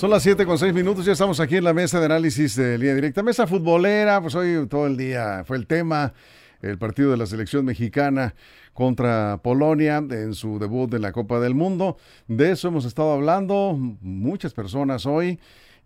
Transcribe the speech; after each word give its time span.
Son 0.00 0.08
las 0.08 0.22
7 0.22 0.46
con 0.46 0.56
6 0.56 0.72
minutos, 0.72 1.04
ya 1.04 1.12
estamos 1.12 1.40
aquí 1.40 1.56
en 1.56 1.64
la 1.64 1.74
mesa 1.74 2.00
de 2.00 2.06
análisis 2.06 2.56
de 2.56 2.78
línea 2.78 2.94
directa. 2.94 3.22
Mesa 3.22 3.46
futbolera, 3.46 4.18
pues 4.22 4.34
hoy 4.34 4.66
todo 4.66 4.86
el 4.86 4.96
día 4.96 5.44
fue 5.44 5.58
el 5.58 5.66
tema, 5.66 6.14
el 6.62 6.78
partido 6.78 7.10
de 7.10 7.18
la 7.18 7.26
selección 7.26 7.66
mexicana 7.66 8.34
contra 8.72 9.40
Polonia 9.42 9.98
en 9.98 10.32
su 10.32 10.58
debut 10.58 10.94
en 10.94 11.02
la 11.02 11.12
Copa 11.12 11.38
del 11.38 11.54
Mundo. 11.54 11.98
De 12.28 12.50
eso 12.50 12.68
hemos 12.68 12.86
estado 12.86 13.12
hablando 13.12 13.76
muchas 14.00 14.54
personas 14.54 15.04
hoy 15.04 15.38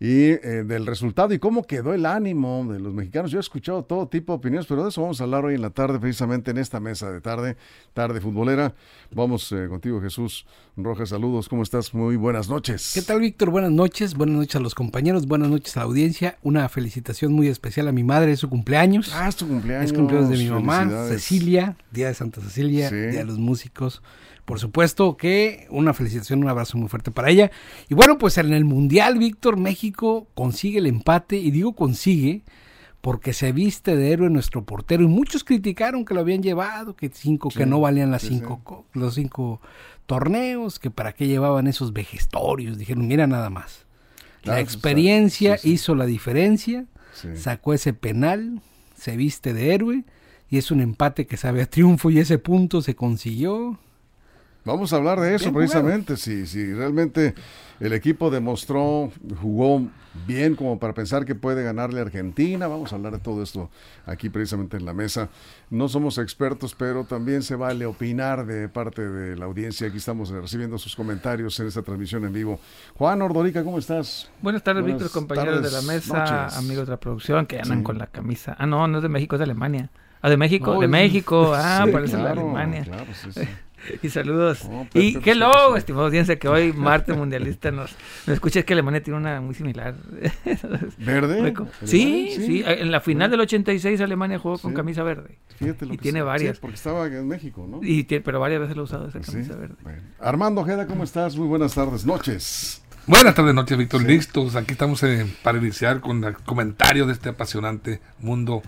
y 0.05 0.33
eh, 0.33 0.65
del 0.67 0.85
resultado 0.85 1.33
y 1.33 1.39
cómo 1.39 1.63
quedó 1.63 1.95
el 1.95 2.05
ánimo 2.05 2.71
de 2.71 2.79
los 2.79 2.93
mexicanos. 2.93 3.31
Yo 3.31 3.39
he 3.39 3.41
escuchado 3.41 3.85
todo 3.85 4.07
tipo 4.07 4.35
de 4.35 4.37
opiniones, 4.37 4.67
pero 4.67 4.83
de 4.83 4.91
eso 4.91 5.01
vamos 5.01 5.19
a 5.19 5.25
hablar 5.25 5.47
hoy 5.47 5.55
en 5.55 5.63
la 5.63 5.71
tarde, 5.71 5.99
precisamente 5.99 6.51
en 6.51 6.59
esta 6.59 6.79
mesa 6.79 7.11
de 7.11 7.23
tarde, 7.23 7.57
tarde 7.95 8.21
futbolera. 8.21 8.75
Vamos 9.13 9.51
eh, 9.53 9.67
contigo, 9.67 10.03
Jesús 10.03 10.45
Rojas. 10.77 11.09
Saludos, 11.09 11.49
¿cómo 11.49 11.63
estás? 11.63 11.95
Muy 11.95 12.17
buenas 12.17 12.51
noches. 12.51 12.91
¿Qué 12.93 13.01
tal, 13.01 13.21
Víctor? 13.21 13.49
Buenas 13.49 13.73
noches, 13.73 14.15
buenas 14.15 14.37
noches 14.37 14.57
a 14.57 14.61
los 14.61 14.75
compañeros, 14.75 15.27
buenas 15.27 15.49
noches 15.49 15.75
a 15.79 15.81
la 15.81 15.87
audiencia. 15.87 16.37
Una 16.43 16.69
felicitación 16.69 17.33
muy 17.33 17.49
especial 17.49 17.89
a 17.89 17.93
mi 17.93 18.05
madre, 18.05 18.33
es 18.33 18.41
su 18.41 18.51
cumpleaños. 18.51 19.11
Ah, 19.15 19.29
es 19.31 19.37
tu 19.37 19.49
cumpleaños. 19.49 19.87
Es 19.87 19.97
cumpleaños 19.97 20.29
de 20.29 20.37
mi 20.37 20.51
mamá, 20.51 20.87
Cecilia, 21.09 21.79
Día 21.91 22.09
de 22.09 22.15
Santa 22.15 22.43
Cecilia, 22.43 22.91
Día 22.91 23.21
de 23.21 23.25
los 23.25 23.39
Músicos. 23.39 24.03
Por 24.45 24.61
supuesto 24.61 25.17
que 25.17 25.67
una 25.71 25.95
felicitación, 25.95 26.43
un 26.43 26.51
abrazo 26.51 26.77
muy 26.77 26.89
fuerte 26.89 27.11
para 27.11 27.31
ella. 27.31 27.51
Y 27.89 27.95
bueno, 27.95 28.19
pues 28.19 28.37
en 28.37 28.53
el 28.53 28.65
Mundial, 28.65 29.19
Víctor, 29.19 29.57
México 29.57 30.27
consigue 30.35 30.79
el 30.79 30.87
empate, 30.87 31.37
y 31.37 31.51
digo 31.51 31.75
consigue, 31.75 32.43
porque 33.01 33.33
se 33.33 33.53
viste 33.53 33.97
de 33.97 34.13
héroe 34.13 34.31
nuestro 34.31 34.65
portero. 34.65 35.03
Y 35.03 35.09
muchos 35.09 35.45
criticaron 35.45 36.05
que 36.05 36.15
lo 36.15 36.21
habían 36.21 36.43
llevado, 36.43 36.95
que 36.95 37.11
cinco, 37.13 37.49
que 37.51 37.67
no 37.67 37.81
valían 37.81 38.11
las 38.11 38.23
cinco, 38.23 38.87
los 38.93 39.15
cinco 39.15 39.61
torneos, 40.07 40.79
que 40.79 40.91
para 40.91 41.13
qué 41.13 41.27
llevaban 41.27 41.67
esos 41.67 41.93
vejestorios. 41.93 42.79
Dijeron, 42.79 43.07
mira 43.07 43.27
nada 43.27 43.51
más. 43.51 43.87
La 44.43 44.61
experiencia 44.61 45.59
hizo 45.63 45.95
la 45.95 46.05
diferencia, 46.05 46.87
sacó 47.35 47.73
ese 47.73 47.95
penal, 47.95 48.61
se 48.95 49.17
viste 49.17 49.55
de 49.55 49.75
héroe 49.75 50.05
y 50.51 50.59
es 50.59 50.71
un 50.71 50.81
empate 50.81 51.27
que 51.27 51.37
sabe 51.37 51.63
a 51.63 51.67
triunfo 51.67 52.11
y 52.11 52.19
ese 52.19 52.39
punto 52.39 52.83
se 52.83 52.95
consiguió. 52.95 53.79
Vamos 54.65 54.93
a 54.93 54.97
hablar 54.97 55.21
de 55.21 55.35
eso 55.35 55.53
precisamente, 55.53 56.17
si, 56.17 56.47
si 56.47 56.73
realmente 56.73 57.35
el 57.81 57.93
equipo 57.93 58.31
demostró, 58.31 59.13
jugó 59.43 59.83
bien 60.27 60.55
como 60.55 60.79
para 60.79 60.95
pensar 60.95 61.27
que 61.27 61.35
puede 61.35 61.63
ganarle 61.63 62.01
a 62.01 62.05
Argentina. 62.05 62.67
Vamos 62.67 62.93
a 62.93 62.97
hablar 62.97 63.13
de 63.13 63.19
todo 63.19 63.43
esto 63.43 63.71
aquí 64.07 64.31
precisamente 64.31 64.79
en 64.79 64.87
la 64.87 64.95
mesa. 64.95 65.29
No 65.69 65.89
somos 65.89 66.17
expertos, 66.17 66.75
pero 66.75 67.05
también 67.05 67.43
se 67.43 67.57
vale 67.57 67.85
opinar 67.85 68.47
de 68.47 68.71
parte 68.71 69.07
de 69.07 69.37
la 69.37 69.45
audiencia. 69.45 69.89
Aquí 69.89 69.99
estamos 69.99 70.31
recibiendo 70.31 70.79
sus 70.79 70.97
comentarios 70.97 71.59
en 71.61 71.67
esta 71.67 71.83
transmisión 71.83 72.25
en 72.25 72.33
vivo. 72.33 72.59
Juan 72.95 73.21
Ordorica, 73.21 73.63
¿cómo 73.65 73.79
estás? 73.79 74.31
Buenas 74.41 74.63
tardes, 74.63 74.85
Víctor, 74.85 75.11
compañeros 75.11 75.63
de 75.63 75.71
la 75.71 75.83
mesa, 75.83 76.47
amigos 76.57 76.87
de 76.87 76.93
la 76.93 77.01
producción 77.01 77.45
que 77.45 77.61
andan 77.61 77.83
con 77.83 77.99
la 77.99 78.07
camisa. 78.07 78.57
Ah, 78.59 78.67
no, 78.67 78.89
no 78.89 78.99
es 78.99 79.03
de 79.03 79.09
México, 79.11 79.37
es 79.37 79.41
de 79.41 79.45
Alemania. 79.45 79.91
Ah, 80.23 80.31
de 80.31 80.39
México, 80.39 80.81
de 80.81 80.89
México. 80.89 81.53
Ah, 81.55 81.85
parece 81.93 82.17
de 82.17 82.29
Alemania. 82.29 82.85
Claro, 82.85 83.05
sí, 83.13 83.31
sí. 83.31 83.41
y 84.03 84.09
saludos. 84.09 84.61
Pues, 84.93 85.05
y 85.05 85.13
pues, 85.13 85.25
qué 85.25 85.31
pues, 85.31 85.37
loco, 85.37 85.77
estimado 85.77 86.07
audiencia, 86.07 86.39
que 86.39 86.49
hoy, 86.49 86.73
martes 86.73 87.17
mundialista, 87.17 87.71
nos, 87.71 87.95
nos 88.27 88.35
escucha. 88.35 88.61
Es 88.61 88.65
que 88.65 88.73
Alemania 88.73 89.03
tiene 89.03 89.19
una 89.19 89.41
muy 89.41 89.55
similar. 89.55 89.95
¿Verde? 90.99 91.55
Sí, 91.85 92.35
sí, 92.37 92.63
En 92.67 92.91
la 92.91 93.01
final 93.01 93.31
del 93.31 93.41
86 93.41 94.01
Alemania 94.01 94.39
jugó 94.39 94.59
con 94.59 94.75
camisa 94.75 95.03
verde. 95.03 95.39
Fíjate 95.59 95.87
lo 95.87 95.95
y 95.95 95.99
tiene 95.99 96.23
varias. 96.23 96.59
porque 96.59 96.77
estaba 96.77 97.07
en 97.07 97.29
México, 97.29 97.67
¿no? 97.69 97.81
Y 97.83 98.05
pero 98.05 98.41
varias 98.41 98.61
veces 98.61 98.77
lo 98.77 98.83
ha 98.83 98.85
usado 98.85 99.09
esa 99.09 99.21
camisa 99.21 99.57
verde. 99.57 99.77
Armando 100.21 100.61
Ojeda, 100.61 100.87
¿cómo 100.87 101.05
estás? 101.05 101.37
Muy 101.37 101.47
buenas 101.47 101.75
tardes, 101.75 102.05
noches. 102.05 102.83
Buenas 103.07 103.35
tardes, 103.35 103.55
noches, 103.55 103.77
Víctor. 103.77 104.03
Listos. 104.03 104.57
Aquí 104.57 104.73
estamos 104.73 105.03
eh, 105.03 105.27
para 105.43 105.59
iniciar 105.59 106.01
con 106.01 106.25
el 106.25 106.37
comentario 106.39 107.07
de 107.07 107.13
este 107.13 107.29
apasionante 107.29 108.01
mundo 108.19 108.63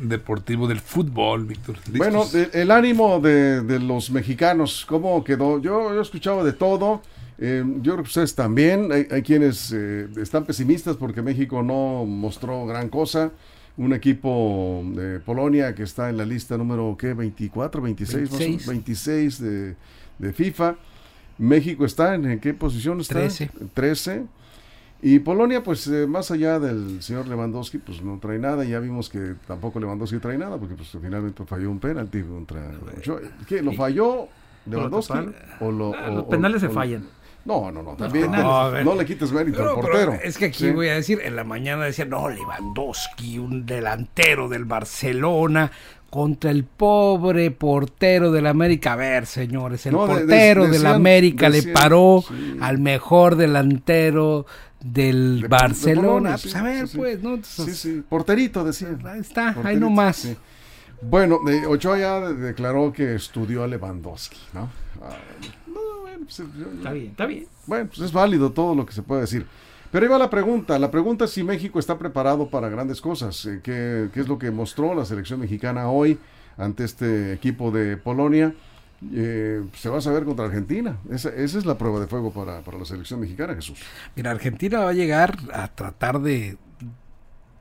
deportivo 0.00 0.66
del 0.66 0.80
fútbol, 0.80 1.44
Víctor. 1.44 1.76
Bueno, 1.96 2.24
el 2.52 2.70
ánimo 2.70 3.20
de, 3.20 3.78
los 3.80 4.10
mexicanos, 4.10 4.84
¿cómo 4.88 5.22
quedó? 5.24 5.60
Yo, 5.60 5.94
he 5.98 6.00
escuchado 6.00 6.44
de 6.44 6.52
todo. 6.52 7.02
Eh, 7.38 7.64
yo 7.76 7.92
creo 7.92 8.04
que 8.04 8.08
ustedes 8.08 8.34
también. 8.34 8.90
Hay, 8.92 9.22
quienes 9.22 9.72
eh, 9.72 10.08
están 10.20 10.44
pesimistas 10.44 10.96
porque 10.96 11.22
México 11.22 11.62
no 11.62 12.04
mostró 12.04 12.66
gran 12.66 12.88
cosa. 12.88 13.30
Un 13.76 13.94
equipo 13.94 14.82
de 14.94 15.20
Polonia 15.20 15.74
que 15.74 15.84
está 15.84 16.10
en 16.10 16.18
la 16.18 16.26
lista 16.26 16.56
número 16.58 16.96
¿qué? 16.98 17.14
24, 17.14 17.80
26, 17.80 18.30
26, 18.30 18.66
26 18.66 19.40
de, 19.40 19.76
de, 20.18 20.32
FIFA. 20.32 20.76
México 21.38 21.86
está 21.86 22.14
en, 22.14 22.40
qué 22.40 22.52
posición 22.52 23.00
está? 23.00 23.14
13. 23.14 23.50
13. 23.72 24.22
Y 25.02 25.20
Polonia, 25.20 25.62
pues 25.62 25.86
eh, 25.86 26.06
más 26.06 26.30
allá 26.30 26.58
del 26.58 27.02
señor 27.02 27.26
Lewandowski, 27.26 27.78
pues 27.78 28.02
no 28.02 28.18
trae 28.18 28.38
nada. 28.38 28.64
Ya 28.64 28.80
vimos 28.80 29.08
que 29.08 29.34
tampoco 29.46 29.80
Lewandowski 29.80 30.18
trae 30.18 30.36
nada, 30.36 30.58
porque 30.58 30.74
pues 30.74 30.90
finalmente 31.00 31.44
falló 31.46 31.70
un 31.70 31.80
penalti 31.80 32.22
contra 32.22 32.70
¿Qué? 33.48 33.62
¿Lo 33.62 33.72
falló 33.72 34.28
Lewandowski? 34.66 35.18
¿O 35.60 35.70
lo, 35.70 35.94
ah, 35.94 36.10
los 36.10 36.24
penales 36.24 36.60
se 36.60 36.68
fallan. 36.68 37.06
No, 37.42 37.72
no, 37.72 37.82
no, 37.82 37.96
también 37.96 38.30
no, 38.30 38.94
le 38.94 39.06
quites 39.06 39.32
mérito 39.32 39.66
al 39.66 39.74
portero. 39.74 40.12
es 40.22 40.36
que 40.36 40.44
aquí 40.46 40.70
voy 40.72 40.88
a 40.88 40.94
decir, 40.94 41.20
en 41.24 41.36
la 41.36 41.44
mañana 41.44 41.86
decía, 41.86 42.04
no, 42.04 42.28
Lewandowski, 42.28 43.38
un 43.38 43.64
delantero 43.64 44.46
del 44.50 44.66
Barcelona, 44.66 45.72
contra 46.10 46.50
el 46.50 46.64
pobre 46.64 47.50
portero 47.52 48.32
del 48.32 48.46
América. 48.46 48.92
A 48.92 48.96
ver, 48.96 49.26
señores, 49.26 49.86
el 49.86 49.94
portero 49.94 50.66
del 50.66 50.84
América 50.84 51.48
le 51.48 51.62
paró 51.62 52.22
al 52.60 52.78
mejor 52.78 53.36
delantero 53.36 54.44
del 54.82 55.46
Barcelona. 55.48 56.36
pues 56.40 56.54
a 56.54 56.62
ver, 56.62 56.88
pues, 56.94 57.22
¿no? 57.22 57.38
sí, 57.42 57.74
sí, 57.74 58.02
porterito 58.08 58.64
decía. 58.64 58.96
Ahí 59.04 59.20
está, 59.20 59.56
ahí 59.64 59.76
nomás. 59.76 60.28
Bueno, 61.02 61.40
Ochoa 61.68 61.98
ya 61.98 62.20
declaró 62.20 62.92
que 62.92 63.14
estudió 63.14 63.64
a 63.64 63.66
Lewandowski, 63.66 64.38
¿no? 64.52 64.70
Ah, 65.02 65.16
pues, 66.18 66.40
está 66.40 66.92
bien, 66.92 67.06
está 67.08 67.26
bien. 67.26 67.46
Bueno, 67.66 67.88
pues 67.88 68.00
es 68.00 68.12
válido 68.12 68.52
todo 68.52 68.74
lo 68.74 68.84
que 68.84 68.92
se 68.92 69.02
puede 69.02 69.22
decir. 69.22 69.46
Pero 69.90 70.04
ahí 70.04 70.10
va 70.10 70.18
la 70.18 70.30
pregunta. 70.30 70.78
La 70.78 70.90
pregunta 70.90 71.24
es 71.24 71.32
si 71.32 71.42
México 71.42 71.78
está 71.78 71.98
preparado 71.98 72.48
para 72.48 72.68
grandes 72.68 73.00
cosas. 73.00 73.44
Eh, 73.46 73.60
¿Qué, 73.62 74.08
qué 74.12 74.20
es 74.20 74.28
lo 74.28 74.38
que 74.38 74.50
mostró 74.50 74.94
la 74.94 75.04
selección 75.04 75.40
mexicana 75.40 75.90
hoy 75.90 76.18
ante 76.56 76.84
este 76.84 77.32
equipo 77.32 77.70
de 77.70 77.96
Polonia? 77.96 78.54
Eh, 79.14 79.64
se 79.74 79.88
va 79.88 79.98
a 79.98 80.00
saber 80.00 80.24
contra 80.24 80.44
Argentina. 80.44 80.98
Esa, 81.10 81.30
esa 81.30 81.58
es 81.58 81.64
la 81.64 81.78
prueba 81.78 82.00
de 82.00 82.06
fuego 82.06 82.32
para, 82.32 82.60
para, 82.60 82.78
la 82.78 82.84
selección 82.84 83.20
mexicana, 83.20 83.54
Jesús. 83.54 83.78
Mira, 84.14 84.30
Argentina 84.30 84.80
va 84.80 84.90
a 84.90 84.92
llegar 84.92 85.38
a 85.52 85.68
tratar 85.68 86.20
de 86.20 86.58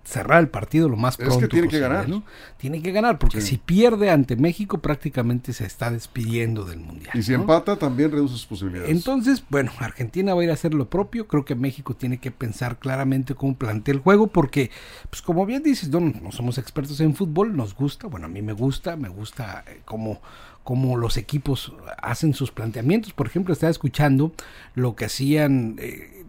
cerrar 0.09 0.39
el 0.39 0.49
partido 0.49 0.89
lo 0.89 0.97
más 0.97 1.17
pronto 1.17 1.35
es 1.35 1.41
que 1.41 1.47
tiene 1.47 1.67
que 1.67 1.79
ganar. 1.79 2.09
¿no? 2.09 2.23
Tiene 2.57 2.81
que 2.81 2.91
ganar, 2.91 3.19
porque 3.19 3.41
si 3.41 3.57
pierde 3.57 4.09
ante 4.09 4.35
México 4.35 4.79
prácticamente 4.79 5.53
se 5.53 5.66
está 5.66 5.91
despidiendo 5.91 6.66
del 6.66 6.79
Mundial. 6.79 7.11
Y 7.13 7.22
si 7.22 7.33
empata 7.33 7.78
también 7.78 8.11
reduce 8.11 8.33
sus 8.33 8.47
posibilidades. 8.47 8.89
Entonces, 8.89 9.44
bueno, 9.49 9.72
Argentina 9.79 10.33
va 10.33 10.41
a 10.41 10.44
ir 10.44 10.49
a 10.49 10.53
hacer 10.53 10.73
lo 10.73 10.89
propio. 10.89 11.28
Creo 11.28 11.45
que 11.45 11.55
México 11.55 11.95
tiene 11.95 12.17
que 12.17 12.31
pensar 12.31 12.79
claramente 12.79 13.35
cómo 13.35 13.55
plantea 13.55 13.94
el 13.94 14.01
juego, 14.01 14.28
porque, 14.28 14.72
pues 15.09 15.22
como 15.22 15.45
bien 15.45 15.61
dices, 15.61 15.89
no, 15.89 15.99
no 15.99 16.31
somos 16.31 16.58
expertos 16.58 16.99
en 17.02 17.14
fútbol, 17.14 17.55
nos 17.55 17.75
gusta, 17.75 18.08
bueno, 18.08 18.25
a 18.25 18.29
mí 18.29 18.41
me 18.41 18.53
gusta, 18.53 18.96
me 18.96 19.09
gusta 19.09 19.64
eh, 19.67 19.81
cómo 19.85 20.22
cómo 20.69 20.97
los 20.97 21.17
equipos 21.17 21.73
hacen 21.97 22.35
sus 22.35 22.51
planteamientos. 22.51 23.11
Por 23.11 23.25
ejemplo, 23.25 23.53
estaba 23.53 23.71
escuchando 23.71 24.33
lo 24.75 24.95
que 24.95 25.05
hacían 25.05 25.77
eh, 25.79 26.23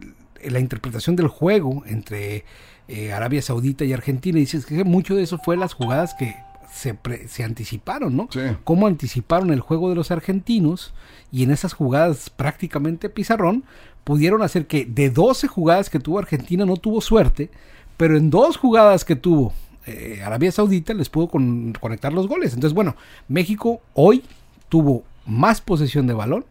la 0.49 0.59
interpretación 0.59 1.15
del 1.15 1.27
juego 1.27 1.83
entre 1.85 2.43
eh, 2.87 3.13
Arabia 3.13 3.43
Saudita 3.43 3.85
y 3.85 3.93
Argentina. 3.93 4.39
Y 4.39 4.41
dices 4.41 4.65
que 4.65 4.83
mucho 4.83 5.13
de 5.15 5.21
eso 5.21 5.37
fue 5.37 5.57
las 5.57 5.73
jugadas 5.75 6.15
que 6.15 6.35
se, 6.73 6.97
se 7.27 7.43
anticiparon, 7.43 8.17
¿no? 8.17 8.29
Cómo 8.63 8.87
anticiparon 8.87 9.53
el 9.53 9.59
juego 9.59 9.89
de 9.89 9.95
los 9.95 10.09
argentinos 10.09 10.91
y 11.31 11.43
en 11.43 11.51
esas 11.51 11.73
jugadas 11.73 12.31
prácticamente 12.31 13.09
pizarrón 13.09 13.63
pudieron 14.03 14.41
hacer 14.41 14.65
que 14.65 14.85
de 14.85 15.11
12 15.11 15.49
jugadas 15.49 15.91
que 15.91 15.99
tuvo 15.99 16.17
Argentina 16.17 16.65
no 16.65 16.77
tuvo 16.77 16.99
suerte, 16.99 17.51
pero 17.95 18.17
en 18.17 18.31
dos 18.31 18.57
jugadas 18.57 19.05
que 19.05 19.15
tuvo 19.15 19.53
eh, 19.85 20.21
Arabia 20.23 20.51
Saudita 20.51 20.93
les 20.93 21.09
pudo 21.09 21.27
conectar 21.27 22.13
los 22.13 22.27
goles. 22.27 22.53
Entonces, 22.53 22.73
bueno, 22.73 22.95
México 23.27 23.81
hoy 23.93 24.23
tuvo 24.69 25.03
más 25.25 25.61
posesión 25.61 26.07
de 26.07 26.13
balón, 26.13 26.45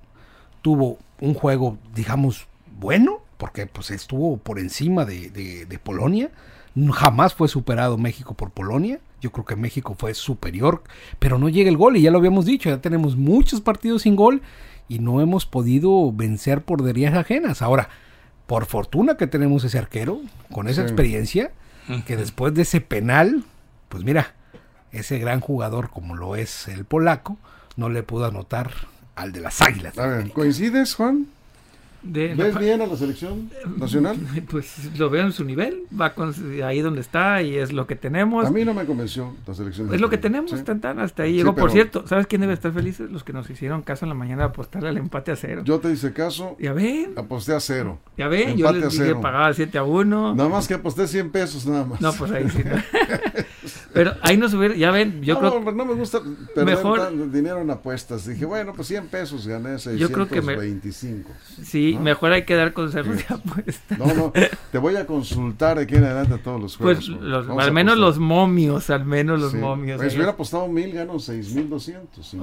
tuvo 0.63 0.99
un 1.21 1.35
juego, 1.35 1.79
digamos, 1.95 2.47
bueno, 2.79 3.21
porque 3.37 3.67
pues 3.67 3.91
estuvo 3.91 4.37
por 4.37 4.59
encima 4.59 5.05
de, 5.05 5.81
Polonia, 5.83 6.31
Jamás 6.93 7.35
fue 7.35 7.49
superado 7.49 7.99
México 7.99 8.35
por 8.35 8.51
Polonia. 8.53 9.01
Yo 9.21 9.33
creo 9.33 9.45
que 9.45 9.57
México 9.57 9.97
fue 9.99 10.15
superior, 10.15 10.83
pero 11.19 11.37
no 11.39 11.49
llega 11.49 11.69
el 11.69 11.77
gol 11.77 11.97
y 11.97 12.03
ya 12.03 12.13
lo 12.13 12.19
habíamos 12.19 12.47
dicho, 12.47 12.71
ya 12.71 12.81
tenemos 12.81 13.17
muchos 13.17 13.61
partidos 13.61 14.03
sin 14.03 14.15
gol 14.15 14.41
y 14.89 15.01
no 15.01 15.21
hemos 15.21 15.47
podido 15.47 16.13
vencer 16.13 16.63
por 16.63 16.83
derías 16.83 17.15
ajenas. 17.15 17.61
Ahora, 17.61 17.89
por 18.47 18.67
fortuna 18.67 19.17
que 19.17 19.27
tenemos 19.27 19.65
ese 19.65 19.79
arquero 19.79 20.21
con 20.53 20.69
esa 20.69 20.83
experiencia, 20.83 21.53
que 22.07 22.17
después 22.17 22.55
de 22.55 22.63
ese 22.63 22.81
penal, 22.81 23.45
pues 23.89 24.05
mira, 24.05 24.35
ese 24.93 25.19
gran 25.19 25.41
jugador 25.41 25.91
como 25.91 26.15
lo 26.17 26.37
es 26.37 26.69
el 26.69 26.85
polaco, 26.85 27.39
no 27.77 27.89
le 27.89 28.03
pudo 28.03 28.27
anotar 28.27 28.71
al 29.17 29.33
de 29.33 29.41
las 29.41 29.61
Águilas. 29.61 29.95
¿Coincides, 30.33 30.95
Juan? 30.95 31.27
¿Ves 32.03 32.59
bien 32.59 32.81
a 32.81 32.87
la 32.87 32.97
selección 32.97 33.51
nacional? 33.77 34.17
Pues 34.51 34.99
lo 34.99 35.11
veo 35.11 35.25
en 35.25 35.33
su 35.33 35.45
nivel, 35.45 35.83
va 35.99 36.15
ahí 36.65 36.81
donde 36.81 37.01
está 37.01 37.43
y 37.43 37.57
es 37.57 37.73
lo 37.73 37.87
que 37.87 37.95
tenemos. 37.95 38.47
A 38.47 38.51
mí 38.51 38.65
no 38.65 38.75
me 38.75 38.85
convenció 38.85 39.37
la 39.47 39.55
selección. 39.55 39.93
Es 39.95 40.01
lo 40.01 40.09
que 40.11 40.19
tenemos, 40.19 40.51
¿Sí? 40.51 40.57
hasta 40.99 41.23
ahí 41.23 41.35
llegó. 41.35 41.55
Por 41.55 41.71
cierto, 41.71 42.07
¿sabes 42.07 42.27
quién 42.27 42.41
debe 42.41 42.55
estar 42.55 42.73
feliz? 42.73 43.01
Los 43.01 43.23
que 43.23 43.33
nos 43.33 43.49
hicieron 43.51 43.83
caso 43.83 44.05
en 44.05 44.09
la 44.09 44.15
mañana 44.15 44.43
de 44.45 44.49
apostarle 44.49 44.89
al 44.89 44.97
empate 44.97 45.33
a 45.33 45.37
cero. 45.37 45.63
Yo 45.65 45.79
te 45.79 45.91
hice 45.91 46.13
caso. 46.13 46.57
Ya 46.59 46.73
ven. 46.73 47.13
Aposté 47.17 47.55
a 47.55 47.61
cero. 47.61 47.99
Ya 48.17 48.29
ven, 48.29 48.57
yo 48.57 48.73
les 48.73 48.91
dije 48.91 49.15
pagaba 49.15 49.53
7 49.53 49.79
a 49.79 49.85
1. 49.85 50.35
Nada 50.35 50.49
más 50.49 50.67
que 50.67 50.75
aposté 50.75 51.07
100 51.07 51.31
pesos 51.31 51.67
nada 51.67 51.85
más. 51.85 52.01
No, 52.01 52.13
pues 52.13 52.31
ahí 52.33 52.49
sí. 52.49 52.63
pero 53.93 54.15
ahí 54.23 54.37
no 54.37 54.49
subir, 54.49 54.77
ya 54.77 54.91
ven, 54.91 55.23
yo 55.23 55.35
no, 55.35 55.41
creo 55.41 55.73
no 55.73 55.85
me 55.85 55.95
gusta 55.95 56.21
perder 56.55 56.77
mejor, 56.77 57.31
dinero 57.31 57.61
en 57.61 57.71
apuestas. 57.71 58.27
Dije, 58.27 58.45
bueno, 58.45 58.73
pues 58.75 58.89
100 58.89 59.09
pesos 59.09 59.47
gané 59.47 59.79
625. 59.79 59.99
Yo 59.99 60.13
creo 60.13 60.29
que 60.29 60.43
me, 60.43 61.65
Sí, 61.65 61.99
mejor 62.01 62.33
hay 62.33 62.45
que 62.45 62.55
dar 62.55 62.73
consejos 62.73 63.17
de 63.17 63.25
apuesta. 63.29 63.97
No, 63.97 64.15
no, 64.15 64.33
te 64.71 64.79
voy 64.79 64.97
a 64.97 65.07
consultar 65.07 65.79
de 65.79 65.85
aquí 65.85 65.97
en 65.97 66.05
adelante 66.05 66.39
todos 66.39 66.61
los 66.61 66.77
pues, 66.77 67.07
juegos. 67.07 67.47
Pues 67.47 67.67
al 67.67 67.73
menos 67.73 67.99
los 67.99 68.19
momios, 68.19 68.91
al 68.91 69.05
menos 69.05 69.41
los 69.41 69.55
momios. 69.55 69.99
Pues 69.99 70.13
si 70.13 70.19
hubiera 70.19 70.33
apostado 70.33 70.69
mil, 70.69 70.93
gano 70.93 71.19
seis 71.19 71.53
mil 71.53 71.69
doscientos. 71.69 72.37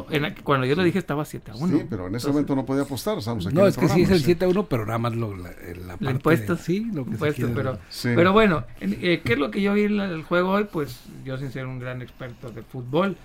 Cuando 0.44 0.66
yo 0.66 0.76
lo 0.76 0.84
dije 0.84 1.00
estaba 1.00 1.26
7 1.26 1.52
a 1.52 1.56
1. 1.56 1.78
Sí, 1.78 1.86
pero 1.90 2.08
en 2.08 2.16
ese 2.16 2.28
momento 2.28 2.56
no 2.56 2.66
podía 2.66 2.84
apostar. 2.84 3.18
Estamos 3.18 3.46
aquí 3.46 3.56
no, 3.56 3.68
es 3.68 3.78
que 3.78 3.88
sí 3.90 4.02
es 4.02 4.12
el 4.12 4.22
7 4.22 4.46
a 4.46 4.48
1, 4.50 4.66
pero 4.68 4.86
nada 4.86 4.98
más 4.98 5.16
lo, 5.16 5.36
la, 5.36 5.52
la 6.00 6.12
impuesto. 6.12 6.58
sí, 6.58 6.90
lo 6.94 7.06
que 7.06 7.12
impuesto, 7.12 7.50
pero, 7.54 7.80
pero 8.04 8.34
bueno, 8.34 8.66
eh, 8.82 9.22
¿qué 9.24 9.34
es 9.34 9.40
lo 9.40 9.52
que 9.52 9.62
yo 9.62 9.74
vi 9.74 9.84
en 9.84 10.00
el 10.00 10.24
juego 10.24 10.52
hoy? 10.52 10.66
Pues 10.72 11.00
yo 11.26 11.37
sin 11.38 11.52
ser 11.52 11.66
un 11.66 11.80
gran 11.80 12.02
experto 12.02 12.50
de 12.52 12.64
fútbol 12.64 13.16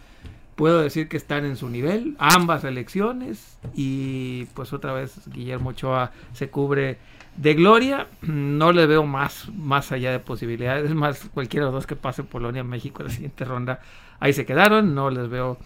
puedo 0.54 0.80
decir 0.80 1.08
que 1.08 1.16
están 1.16 1.44
en 1.44 1.56
su 1.56 1.68
nivel, 1.68 2.14
ambas 2.18 2.64
elecciones, 2.64 3.58
y 3.74 4.46
pues 4.54 4.72
otra 4.72 4.92
vez 4.92 5.28
Guillermo 5.28 5.70
Ochoa 5.70 6.12
se 6.32 6.50
cubre 6.50 6.98
de 7.36 7.54
gloria, 7.54 8.08
no 8.22 8.72
le 8.72 8.86
veo 8.86 9.04
más, 9.04 9.48
más 9.54 9.92
allá 9.92 10.12
de 10.12 10.18
posibilidades, 10.18 10.90
es 10.90 10.94
más, 10.94 11.28
cualquiera 11.32 11.66
de 11.66 11.72
los 11.72 11.80
dos 11.80 11.86
que 11.86 11.96
pase 11.96 12.22
Polonia, 12.22 12.62
México 12.64 13.02
en 13.02 13.08
la 13.08 13.14
siguiente 13.14 13.44
ronda, 13.44 13.80
ahí 14.20 14.32
se 14.32 14.44
quedaron, 14.44 14.94
no 14.94 15.10
les 15.10 15.28
veo 15.28 15.58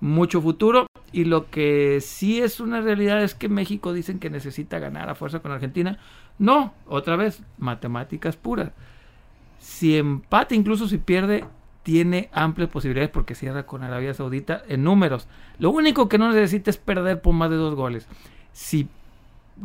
mucho 0.00 0.40
futuro, 0.40 0.86
y 1.10 1.24
lo 1.24 1.50
que 1.50 2.00
sí 2.00 2.40
es 2.40 2.60
una 2.60 2.80
realidad 2.80 3.22
es 3.22 3.34
que 3.34 3.48
México 3.48 3.92
dicen 3.92 4.20
que 4.20 4.30
necesita 4.30 4.78
ganar 4.78 5.10
a 5.10 5.16
fuerza 5.16 5.40
con 5.40 5.50
Argentina, 5.50 5.98
no, 6.38 6.72
otra 6.86 7.16
vez, 7.16 7.42
matemáticas 7.58 8.36
puras. 8.36 8.70
Si 9.58 9.98
empate, 9.98 10.54
incluso 10.54 10.86
si 10.86 10.98
pierde, 10.98 11.44
tiene 11.82 12.28
amplias 12.32 12.70
posibilidades 12.70 13.10
porque 13.10 13.34
cierra 13.34 13.64
con 13.66 13.82
Arabia 13.82 14.14
Saudita 14.14 14.62
en 14.68 14.84
números. 14.84 15.26
Lo 15.58 15.70
único 15.70 16.08
que 16.08 16.18
no 16.18 16.30
necesita 16.32 16.70
es 16.70 16.76
perder 16.76 17.20
por 17.20 17.34
más 17.34 17.50
de 17.50 17.56
dos 17.56 17.74
goles. 17.74 18.06
Si 18.52 18.88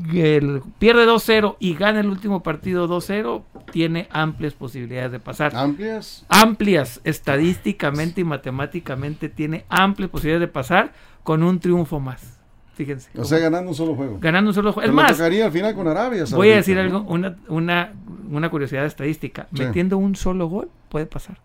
pierde 0.09 1.05
2-0 1.05 1.57
y 1.59 1.75
gana 1.75 1.99
el 1.99 2.07
último 2.07 2.41
partido 2.41 2.87
2-0, 2.87 3.43
tiene 3.71 4.07
amplias 4.11 4.53
posibilidades 4.53 5.11
de 5.11 5.19
pasar. 5.19 5.55
¿Amplias? 5.55 6.25
Amplias, 6.29 7.01
estadísticamente 7.03 8.21
y 8.21 8.23
matemáticamente 8.23 9.29
tiene 9.29 9.65
amplias 9.69 10.09
posibilidades 10.09 10.47
de 10.47 10.53
pasar 10.53 10.93
con 11.23 11.43
un 11.43 11.59
triunfo 11.59 11.99
más. 11.99 12.39
Fíjense. 12.73 13.09
O 13.15 13.23
sea, 13.23 13.37
ganando 13.37 13.69
un 13.69 13.75
solo 13.75 13.95
juego. 13.95 14.17
Ganando 14.19 14.49
un 14.49 14.55
solo 14.55 14.73
juego. 14.73 14.89
Es 14.89 14.95
más, 14.95 15.15
tocaría 15.15 15.45
al 15.45 15.51
final 15.51 15.75
con 15.75 15.87
Arabia. 15.87 16.25
voy 16.31 16.49
a 16.51 16.55
decir 16.55 16.79
algo, 16.79 17.01
una, 17.01 17.37
una, 17.47 17.93
una 18.31 18.49
curiosidad 18.49 18.85
estadística. 18.85 19.47
Metiendo 19.51 19.97
un 19.99 20.15
solo 20.15 20.47
gol 20.47 20.69
puede 20.93 21.07
pasar. 21.07 21.39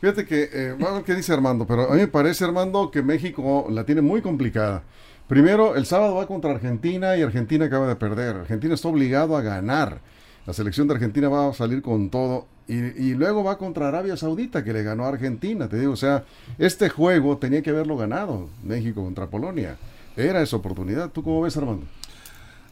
Fíjate 0.00 0.24
que, 0.24 0.48
eh, 0.50 0.70
vamos 0.72 0.88
a 0.88 0.94
ver 0.94 1.04
qué 1.04 1.14
dice 1.14 1.30
Armando, 1.30 1.66
pero 1.66 1.90
a 1.90 1.94
mí 1.94 2.00
me 2.00 2.08
parece, 2.08 2.44
Armando, 2.46 2.90
que 2.90 3.02
México 3.02 3.66
la 3.68 3.84
tiene 3.84 4.00
muy 4.00 4.22
complicada. 4.22 4.84
Primero, 5.28 5.76
el 5.76 5.84
sábado 5.84 6.14
va 6.14 6.26
contra 6.26 6.52
Argentina 6.52 7.14
y 7.14 7.20
Argentina 7.20 7.66
acaba 7.66 7.86
de 7.86 7.96
perder. 7.96 8.36
Argentina 8.36 8.72
está 8.72 8.88
obligado 8.88 9.36
a 9.36 9.42
ganar. 9.42 10.00
La 10.46 10.54
selección 10.54 10.88
de 10.88 10.94
Argentina 10.94 11.28
va 11.28 11.50
a 11.50 11.52
salir 11.52 11.82
con 11.82 12.08
todo. 12.08 12.46
Y, 12.68 13.12
luego 13.12 13.44
va 13.44 13.58
contra 13.58 13.88
Arabia 13.88 14.16
Saudita, 14.16 14.64
que 14.64 14.72
le 14.72 14.82
ganó 14.82 15.04
a 15.04 15.08
Argentina. 15.08 15.68
Te 15.68 15.78
digo, 15.78 15.92
o 15.92 15.96
sea, 15.96 16.24
este 16.56 16.88
juego 16.88 17.36
tenía 17.36 17.60
que 17.60 17.70
haberlo 17.70 17.98
ganado 17.98 18.48
México 18.64 19.04
contra 19.04 19.26
Polonia. 19.26 19.76
Era 20.16 20.40
esa 20.40 20.56
oportunidad. 20.56 21.10
¿Tú 21.10 21.22
cómo 21.22 21.42
ves, 21.42 21.56
Armando? 21.58 21.84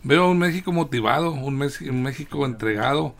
Veo 0.03 0.31
un 0.31 0.39
México 0.39 0.73
motivado, 0.73 1.33
un, 1.33 1.61
un 1.61 2.03
México 2.03 2.47
entregado. 2.47 3.15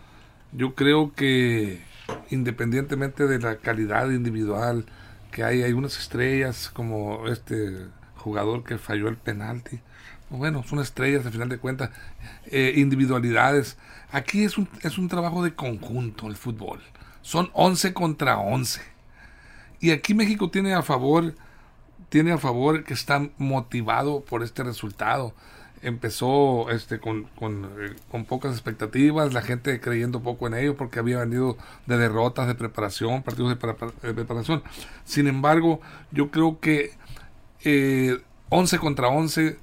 Yo 0.53 0.75
creo 0.75 1.13
que 1.15 1.83
independientemente 2.31 3.27
de 3.27 3.39
la 3.39 3.57
calidad 3.57 4.11
individual 4.11 4.87
que 5.31 5.45
hay, 5.45 5.63
hay 5.63 5.73
unas 5.73 5.99
estrellas 5.99 6.71
como 6.73 7.27
este 7.29 7.87
jugador 8.17 8.65
que 8.65 8.79
falló 8.79 9.09
el 9.09 9.17
penalti. 9.17 9.81
Bueno, 10.31 10.65
son 10.65 10.81
estrellas 10.81 11.27
al 11.27 11.33
final 11.33 11.49
de 11.49 11.59
cuentas, 11.59 11.91
eh, 12.47 12.75
individualidades. 12.77 13.77
Aquí 14.11 14.45
es 14.45 14.59
un, 14.59 14.69
es 14.83 14.99
un 14.99 15.09
trabajo 15.09 15.43
de 15.45 15.55
conjunto 15.55 16.27
el 16.29 16.37
fútbol. 16.37 16.81
Son 17.23 17.51
11 17.53 17.95
contra 17.95 18.39
11. 18.39 18.81
Y 19.81 19.91
aquí 19.91 20.15
México 20.15 20.51
tiene 20.51 20.75
a 20.75 20.83
favor, 20.83 21.35
tiene 22.09 22.33
a 22.33 22.39
favor 22.39 22.85
que 22.85 22.95
está 22.95 23.29
motivado 23.39 24.25
por 24.25 24.43
este 24.43 24.63
resultado 24.63 25.35
empezó 25.85 26.71
este 26.71 26.99
con, 26.99 27.29
eh, 27.41 27.95
con, 28.11 28.25
pocas 28.25 28.53
expectativas, 28.53 29.33
la 29.33 29.43
gente 29.43 29.81
creyendo 29.81 30.23
poco 30.23 30.47
en 30.47 30.55
ello 30.55 30.77
porque 30.77 30.99
había 30.99 31.19
venido 31.19 31.57
de 31.87 31.99
derrotas 31.99 32.47
de 32.47 32.55
preparación, 32.55 33.23
partidos 33.23 33.51
de, 33.51 34.15
preparación. 34.15 34.63
Sin 35.05 35.27
embargo, 35.27 35.81
yo 36.11 36.31
creo 36.31 36.59
que 36.59 36.93
eh, 37.65 38.19
11 38.49 38.79
contra 38.79 39.09
11, 39.09 39.59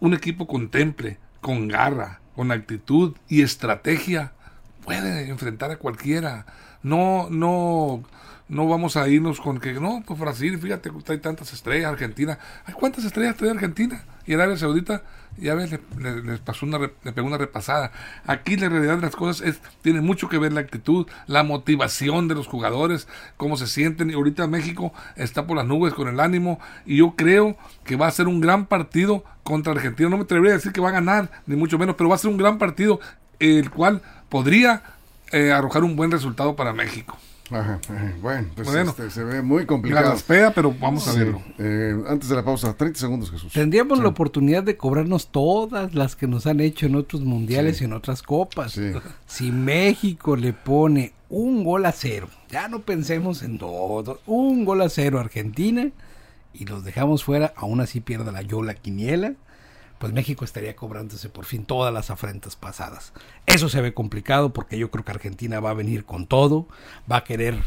un 0.00 0.14
equipo 0.14 0.46
con 0.46 0.68
temple, 0.68 1.18
con 1.40 1.68
garra, 1.68 2.20
con 2.36 2.52
actitud 2.52 3.16
y 3.28 3.42
estrategia, 3.42 4.32
puede 4.84 5.28
enfrentar 5.28 5.70
a 5.70 5.78
cualquiera. 5.78 6.46
No, 6.82 7.28
no, 7.30 8.04
no 8.48 8.68
vamos 8.68 8.96
a 8.96 9.08
irnos 9.08 9.40
con 9.40 9.58
que, 9.58 9.72
no, 9.74 10.02
pues 10.06 10.18
Brasil, 10.20 10.58
fíjate, 10.58 10.90
hay 11.08 11.18
tantas 11.18 11.52
estrellas, 11.52 11.90
Argentina. 11.90 12.38
¿Hay 12.66 12.74
cuántas 12.74 13.04
estrellas 13.04 13.36
trae 13.36 13.50
Argentina? 13.50 14.04
Y 14.26 14.34
Arabia 14.34 14.56
Saudita, 14.56 15.02
ya 15.36 15.54
ves, 15.54 15.78
les 15.98 16.40
pasó 16.40 16.64
una, 16.66 16.78
le 16.78 17.12
pegó 17.12 17.26
una 17.26 17.38
repasada. 17.38 17.92
Aquí 18.26 18.56
la 18.56 18.68
realidad 18.68 18.96
de 18.96 19.02
las 19.02 19.16
cosas 19.16 19.46
es, 19.46 19.60
tiene 19.82 20.00
mucho 20.00 20.28
que 20.28 20.38
ver 20.38 20.52
la 20.52 20.60
actitud, 20.60 21.06
la 21.26 21.42
motivación 21.42 22.28
de 22.28 22.34
los 22.34 22.46
jugadores, 22.46 23.08
cómo 23.36 23.56
se 23.56 23.66
sienten. 23.66 24.10
Y 24.10 24.14
ahorita 24.14 24.46
México 24.46 24.92
está 25.16 25.46
por 25.46 25.56
las 25.56 25.66
nubes 25.66 25.94
con 25.94 26.08
el 26.08 26.20
ánimo. 26.20 26.60
Y 26.86 26.98
yo 26.98 27.14
creo 27.16 27.56
que 27.84 27.96
va 27.96 28.06
a 28.06 28.12
ser 28.12 28.28
un 28.28 28.40
gran 28.40 28.66
partido 28.66 29.24
contra 29.42 29.72
Argentina. 29.72 30.08
No 30.08 30.16
me 30.16 30.24
atrevería 30.24 30.54
a 30.54 30.56
decir 30.56 30.72
que 30.72 30.80
va 30.80 30.88
a 30.88 30.92
ganar, 30.92 31.30
ni 31.46 31.56
mucho 31.56 31.78
menos, 31.78 31.96
pero 31.96 32.08
va 32.08 32.14
a 32.14 32.18
ser 32.18 32.30
un 32.30 32.38
gran 32.38 32.58
partido, 32.58 33.00
el 33.40 33.70
cual 33.70 34.02
podría 34.28 34.82
eh, 35.32 35.52
arrojar 35.52 35.84
un 35.84 35.96
buen 35.96 36.10
resultado 36.10 36.56
para 36.56 36.72
México. 36.72 37.18
Bueno, 37.50 38.48
pues 38.54 38.68
este, 38.68 39.10
se 39.10 39.22
ve 39.22 39.42
muy 39.42 39.66
complicado. 39.66 40.14
Espera, 40.14 40.52
pero 40.52 40.74
vamos 40.78 41.06
a 41.08 41.12
verlo. 41.12 41.42
Eh, 41.58 41.94
antes 42.08 42.28
de 42.30 42.36
la 42.36 42.44
pausa, 42.44 42.74
30 42.74 42.98
segundos, 42.98 43.30
Jesús. 43.30 43.52
Tendríamos 43.52 43.98
la 43.98 44.08
oportunidad 44.08 44.62
de 44.62 44.76
cobrarnos 44.76 45.28
todas 45.28 45.94
las 45.94 46.16
que 46.16 46.26
nos 46.26 46.46
han 46.46 46.60
hecho 46.60 46.86
en 46.86 46.96
otros 46.96 47.22
mundiales 47.22 47.80
y 47.80 47.84
en 47.84 47.92
otras 47.92 48.22
copas. 48.22 48.80
Si 49.26 49.50
México 49.50 50.36
le 50.36 50.52
pone 50.52 51.12
un 51.28 51.64
gol 51.64 51.86
a 51.86 51.92
cero, 51.92 52.28
ya 52.50 52.68
no 52.68 52.80
pensemos 52.80 53.42
en 53.42 53.58
todo, 53.58 54.20
un 54.26 54.64
gol 54.64 54.82
a 54.82 54.88
cero 54.88 55.18
a 55.18 55.22
Argentina 55.22 55.90
y 56.52 56.66
los 56.66 56.84
dejamos 56.84 57.24
fuera, 57.24 57.52
aún 57.56 57.80
así 57.80 58.00
pierda 58.00 58.30
la 58.30 58.42
yo 58.42 58.62
la 58.62 58.74
quiniela 58.74 59.34
pues 60.04 60.12
México 60.12 60.44
estaría 60.44 60.76
cobrándose 60.76 61.30
por 61.30 61.46
fin 61.46 61.64
todas 61.64 61.90
las 61.90 62.10
afrentas 62.10 62.56
pasadas. 62.56 63.14
Eso 63.46 63.70
se 63.70 63.80
ve 63.80 63.94
complicado 63.94 64.52
porque 64.52 64.76
yo 64.76 64.90
creo 64.90 65.02
que 65.02 65.12
Argentina 65.12 65.60
va 65.60 65.70
a 65.70 65.72
venir 65.72 66.04
con 66.04 66.26
todo, 66.26 66.68
va 67.10 67.16
a 67.16 67.24
querer 67.24 67.58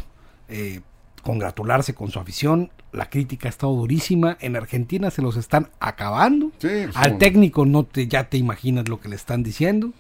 eh, 0.47 0.81
congratularse 1.23 1.95
con 1.95 2.11
su 2.11 2.19
afición. 2.19 2.69
La 2.91 3.09
crítica 3.09 3.47
ha 3.47 3.49
estado 3.49 3.73
durísima. 3.73 4.37
En 4.39 4.55
Argentina 4.55 5.09
se 5.09 5.23
los 5.23 5.35
están 5.35 5.71
acabando. 5.79 6.51
Pues, 6.61 6.95
Al 6.95 7.17
técnico 7.17 7.65
no 7.65 7.85
te, 7.85 8.07
ya 8.07 8.29
te 8.29 8.37
imaginas 8.37 8.87
lo 8.87 9.01
que 9.01 9.09
le 9.09 9.15
están 9.15 9.41
diciendo. 9.41 9.93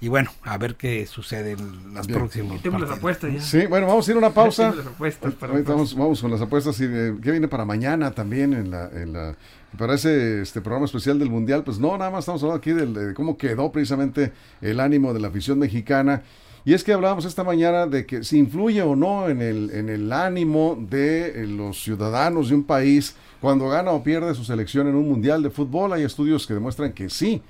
Y 0.00 0.08
bueno, 0.08 0.30
a 0.42 0.58
ver 0.58 0.76
qué 0.76 1.06
sucede 1.06 1.52
en 1.52 1.94
las 1.94 2.06
próximas. 2.06 2.62
las 2.64 2.90
apuestas 2.90 3.32
ya. 3.32 3.40
Sí, 3.40 3.66
bueno, 3.66 3.86
vamos 3.86 4.06
a 4.06 4.10
ir 4.10 4.16
a 4.16 4.18
una 4.18 4.30
pausa. 4.30 4.74
Las 4.74 4.86
apuestas 4.86 5.34
vamos, 5.64 5.94
vamos, 5.96 6.20
con 6.20 6.30
las 6.30 6.40
apuestas. 6.40 6.80
y 6.80 6.84
eh, 6.84 7.14
¿Qué 7.22 7.30
viene 7.30 7.48
para 7.48 7.64
mañana 7.64 8.10
también 8.10 8.52
en 8.52 8.70
la, 8.70 8.88
en 8.88 9.12
la 9.12 9.36
para 9.78 9.94
ese 9.94 10.42
este 10.42 10.60
programa 10.60 10.86
especial 10.86 11.18
del 11.18 11.30
Mundial? 11.30 11.64
Pues 11.64 11.78
no, 11.78 11.96
nada 11.96 12.10
más 12.10 12.20
estamos 12.20 12.42
hablando 12.42 12.58
aquí 12.58 12.72
de, 12.72 13.14
cómo 13.14 13.36
quedó 13.36 13.72
precisamente 13.72 14.32
el 14.60 14.80
ánimo 14.80 15.14
de 15.14 15.20
la 15.20 15.28
afición 15.28 15.58
mexicana. 15.58 16.22
Y 16.66 16.72
es 16.72 16.82
que 16.82 16.92
hablábamos 16.92 17.26
esta 17.26 17.44
mañana 17.44 17.86
de 17.86 18.06
que 18.06 18.24
si 18.24 18.38
influye 18.38 18.80
o 18.82 18.96
no 18.96 19.28
en 19.28 19.42
el, 19.42 19.70
en 19.70 19.90
el 19.90 20.10
ánimo 20.12 20.78
de 20.80 21.42
eh, 21.42 21.46
los 21.46 21.82
ciudadanos 21.82 22.48
de 22.48 22.54
un 22.54 22.64
país 22.64 23.16
cuando 23.40 23.68
gana 23.68 23.90
o 23.90 24.02
pierde 24.02 24.34
su 24.34 24.44
selección 24.44 24.88
en 24.88 24.94
un 24.94 25.06
mundial 25.06 25.42
de 25.42 25.50
fútbol. 25.50 25.92
Hay 25.92 26.02
estudios 26.02 26.46
que 26.46 26.54
demuestran 26.54 26.92
que 26.92 27.10
sí. 27.10 27.42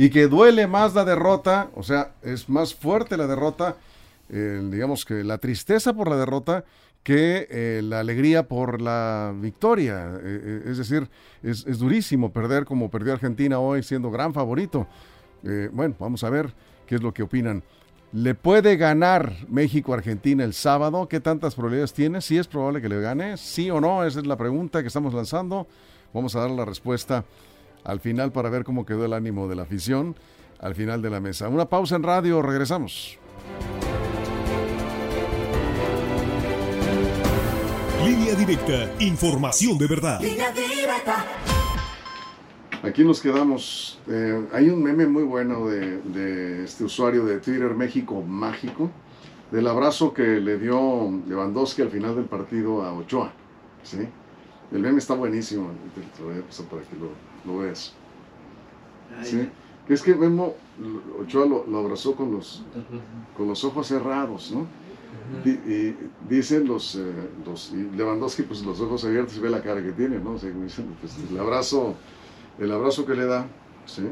Y 0.00 0.08
que 0.08 0.28
duele 0.28 0.66
más 0.66 0.94
la 0.94 1.04
derrota, 1.04 1.68
o 1.74 1.82
sea, 1.82 2.12
es 2.22 2.48
más 2.48 2.74
fuerte 2.74 3.18
la 3.18 3.26
derrota, 3.26 3.76
digamos 4.30 5.04
que 5.04 5.22
la 5.22 5.36
tristeza 5.36 5.92
por 5.92 6.08
la 6.08 6.16
derrota 6.16 6.64
que 7.02 7.46
eh, 7.50 7.82
la 7.84 8.00
alegría 8.00 8.48
por 8.48 8.80
la 8.80 9.34
victoria. 9.36 10.18
Eh, 10.22 10.62
es 10.68 10.78
decir, 10.78 11.06
es, 11.42 11.66
es, 11.66 11.78
durísimo 11.78 12.32
perder 12.32 12.64
como 12.64 12.90
perdió 12.90 13.12
Argentina 13.12 13.58
hoy 13.58 13.82
siendo 13.82 14.10
gran 14.10 14.32
favorito. 14.32 14.86
bueno, 15.72 15.94
vamos 15.98 16.24
a 16.24 16.30
ver 16.30 16.50
qué 16.86 16.94
es 16.94 17.02
lo 17.02 17.12
que 17.12 17.22
opinan 17.22 17.62
¿Le 18.12 18.34
puede 18.34 18.78
ganar 18.78 19.34
México-Argentina 19.48 20.44
el 20.44 20.54
sábado? 20.54 21.08
¿Qué 21.08 21.20
tantas 21.20 21.54
probabilidades 21.54 21.92
tiene? 21.92 22.22
¿Sí 22.22 22.38
es 22.38 22.48
probable 22.48 22.80
que 22.80 22.88
le 22.88 23.02
gane? 23.02 23.36
¿Sí 23.36 23.70
o 23.70 23.82
no? 23.82 24.02
Esa 24.02 24.20
es 24.20 24.26
la 24.26 24.38
pregunta 24.38 24.80
que 24.80 24.88
estamos 24.88 25.12
lanzando. 25.12 25.66
Vamos 26.14 26.34
a 26.36 26.40
dar 26.40 26.50
la 26.50 26.64
respuesta 26.64 27.26
al 27.84 28.00
final 28.00 28.32
para 28.32 28.50
ver 28.50 28.64
cómo 28.64 28.84
quedó 28.86 29.04
el 29.04 29.12
ánimo 29.12 29.48
de 29.48 29.56
la 29.56 29.62
afición 29.62 30.16
al 30.58 30.74
final 30.74 31.02
de 31.02 31.10
la 31.10 31.20
mesa. 31.20 31.48
Una 31.48 31.66
pausa 31.66 31.96
en 31.96 32.02
radio, 32.02 32.42
regresamos. 32.42 33.18
Línea 38.04 38.34
directa, 38.34 38.90
información 39.00 39.78
de 39.78 39.86
verdad. 39.86 40.20
Línea 40.20 40.50
directa. 40.52 41.24
Aquí 42.82 43.04
nos 43.04 43.20
quedamos. 43.20 44.00
Eh, 44.08 44.46
hay 44.52 44.70
un 44.70 44.82
meme 44.82 45.06
muy 45.06 45.22
bueno 45.22 45.66
de, 45.66 46.64
este 46.64 46.84
usuario 46.84 47.26
de 47.26 47.38
Twitter 47.38 47.74
México 47.74 48.22
Mágico, 48.22 48.90
del 49.50 49.66
abrazo 49.66 50.14
que 50.14 50.22
le 50.22 50.58
dio 50.58 51.10
Lewandowski 51.28 51.82
al 51.82 51.90
final 51.90 52.16
del 52.16 52.24
partido 52.24 52.82
a 52.82 52.94
Ochoa. 52.94 53.32
¿sí? 53.82 53.98
El 54.72 54.80
meme 54.80 54.98
está 54.98 55.14
buenísimo, 55.14 55.70
te, 55.94 56.22
lo 56.22 56.30
voy 56.30 56.38
a 56.38 56.46
pasar 56.46 56.66
para 56.66 56.82
que 56.82 56.96
lo, 56.96 57.10
veas. 57.46 57.94
¿sí? 59.22 59.48
Es 59.88 60.02
que 60.02 60.14
Memo 60.14 60.54
Ochoa 61.20 61.46
lo, 61.46 61.78
abrazó 61.78 62.14
con 62.14 62.32
los, 62.32 62.62
con 63.36 63.48
los 63.48 63.64
ojos 63.64 63.86
cerrados, 63.86 64.52
¿no? 64.52 64.66
y 65.44 65.94
dicen 66.28 66.66
los, 66.66 66.96
eh, 66.96 67.12
los 67.46 67.72
Lewandowski, 67.72 68.42
pues 68.42 68.64
los 68.64 68.80
ojos 68.80 69.04
abiertos 69.04 69.36
y 69.36 69.40
ve 69.40 69.50
la 69.50 69.62
cara 69.62 69.82
que 69.82 69.92
tiene, 69.92 70.18
¿no? 70.18 70.32
O 70.32 70.38
sea, 70.38 70.50
dicen, 70.50 70.96
pues, 71.00 71.16
el 71.30 71.38
abrazo 71.38 71.94
el 72.60 72.72
abrazo 72.72 73.06
que 73.06 73.14
le 73.14 73.24
da, 73.24 73.46
¿sí? 73.86 74.02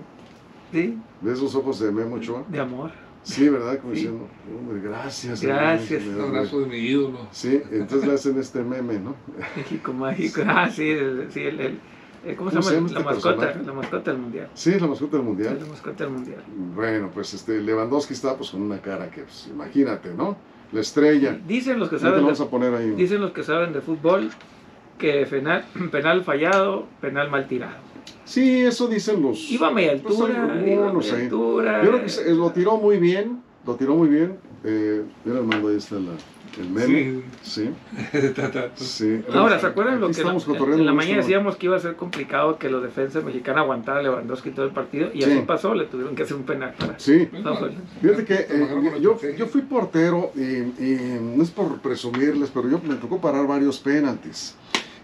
Sí. 0.72 0.98
De 1.20 1.32
esos 1.32 1.54
ojos 1.54 1.80
de 1.80 1.92
Memo 1.92 2.16
Ochoa. 2.16 2.44
De 2.48 2.60
amor. 2.60 2.90
Sí, 3.22 3.48
¿verdad? 3.48 3.78
Como 3.78 3.92
diciendo, 3.92 4.26
hombre, 4.58 4.80
gracias. 4.80 5.42
Gracias. 5.42 6.06
Un 6.06 6.20
abrazo 6.20 6.60
de 6.60 6.66
mi 6.66 6.76
ídolo. 6.78 7.28
Sí, 7.30 7.60
entonces 7.70 8.08
le 8.08 8.14
hacen 8.14 8.38
este 8.38 8.62
meme, 8.62 8.98
¿no? 8.98 9.14
México 9.56 9.92
mágico. 9.92 10.40
Ah, 10.46 10.70
sí, 10.70 10.88
el, 10.88 11.26
sí, 11.30 11.40
el, 11.40 11.60
el 11.60 11.80
¿Cómo, 12.36 12.50
se 12.50 12.60
llama? 12.60 12.88
la 12.92 13.00
mascota, 13.00 13.54
la 13.64 13.72
mascota 13.72 14.10
del 14.10 14.20
mundial. 14.20 14.48
Sí, 14.54 14.78
la 14.78 14.86
mascota 14.86 15.16
del 15.16 15.26
mundial. 15.26 15.54
Sí, 15.56 15.64
la 15.64 15.70
mascota 15.70 16.04
del 16.04 16.12
mundial. 16.12 16.42
Bueno, 16.74 17.10
pues 17.12 17.34
este 17.34 17.60
Lewandowski 17.60 18.14
está 18.14 18.36
pues 18.36 18.50
con 18.50 18.62
una 18.62 18.80
cara 18.80 19.10
que, 19.10 19.22
pues, 19.22 19.48
imagínate, 19.50 20.14
¿no? 20.14 20.36
La 20.72 20.80
estrella. 20.80 21.38
Dicen 21.46 21.78
los 21.78 21.88
que 21.88 21.98
saben. 21.98 22.22
vamos 22.22 22.40
a 22.40 22.50
poner 22.50 22.74
ahí. 22.74 22.90
Dicen 22.90 23.20
los 23.20 23.32
que 23.32 23.42
saben 23.42 23.72
de 23.72 23.80
fútbol 23.80 24.30
que 24.98 25.26
penal, 25.26 25.64
penal 25.92 26.24
fallado, 26.24 26.86
penal 27.00 27.30
mal 27.30 27.46
tirado. 27.46 27.76
Sí, 28.24 28.60
eso 28.60 28.88
dicen 28.88 29.22
los. 29.22 29.50
Iba 29.50 29.68
a 29.68 29.70
media 29.70 29.92
altura. 29.92 30.44
no, 30.92 31.00
sé. 31.00 31.22
Altura. 31.22 31.82
Yo 31.82 31.90
creo 31.90 32.04
que 32.04 32.34
lo 32.34 32.50
tiró 32.50 32.76
muy 32.76 32.98
bien. 32.98 33.42
Lo 33.66 33.74
tiró 33.76 33.94
muy 33.94 34.08
bien. 34.08 34.38
Eh, 34.64 35.04
mira, 35.24 35.38
Armando, 35.38 35.68
ahí 35.68 35.76
está 35.76 35.96
el 36.58 36.70
meme. 36.70 37.22
Sí. 37.42 37.70
Sí. 38.76 39.22
Ahora, 39.32 39.58
¿se 39.58 39.66
acuerdan 39.66 40.00
lo 40.00 40.10
que 40.10 40.20
en, 40.20 40.86
la 40.86 40.92
mañana 40.92 41.18
decíamos 41.18 41.56
que 41.56 41.66
iba 41.66 41.76
a 41.76 41.80
ser 41.80 41.96
complicado 41.96 42.58
que 42.58 42.68
los 42.68 42.82
defensas 42.82 43.24
mexicanos 43.24 43.62
aguantaran 43.62 44.00
a 44.00 44.02
Lewandowski 44.02 44.50
todo 44.50 44.66
el 44.66 44.72
partido? 44.72 45.10
Y 45.12 45.22
así 45.22 45.42
pasó, 45.46 45.74
le 45.74 45.86
tuvieron 45.86 46.14
que 46.14 46.22
hacer 46.22 46.36
un 46.36 46.44
penal. 46.44 46.74
Sí. 46.96 47.28
Fíjate 48.00 48.24
que 48.24 48.34
eh, 48.34 48.98
yo, 49.00 49.18
yo 49.36 49.46
fui 49.46 49.62
portero 49.62 50.32
y, 50.34 50.40
y 50.40 51.20
no 51.36 51.42
es 51.42 51.50
por 51.50 51.78
presumirles, 51.80 52.50
pero 52.52 52.68
yo 52.68 52.80
me 52.82 52.96
tocó 52.96 53.20
parar 53.20 53.46
varios 53.46 53.78
penaltis. 53.78 54.56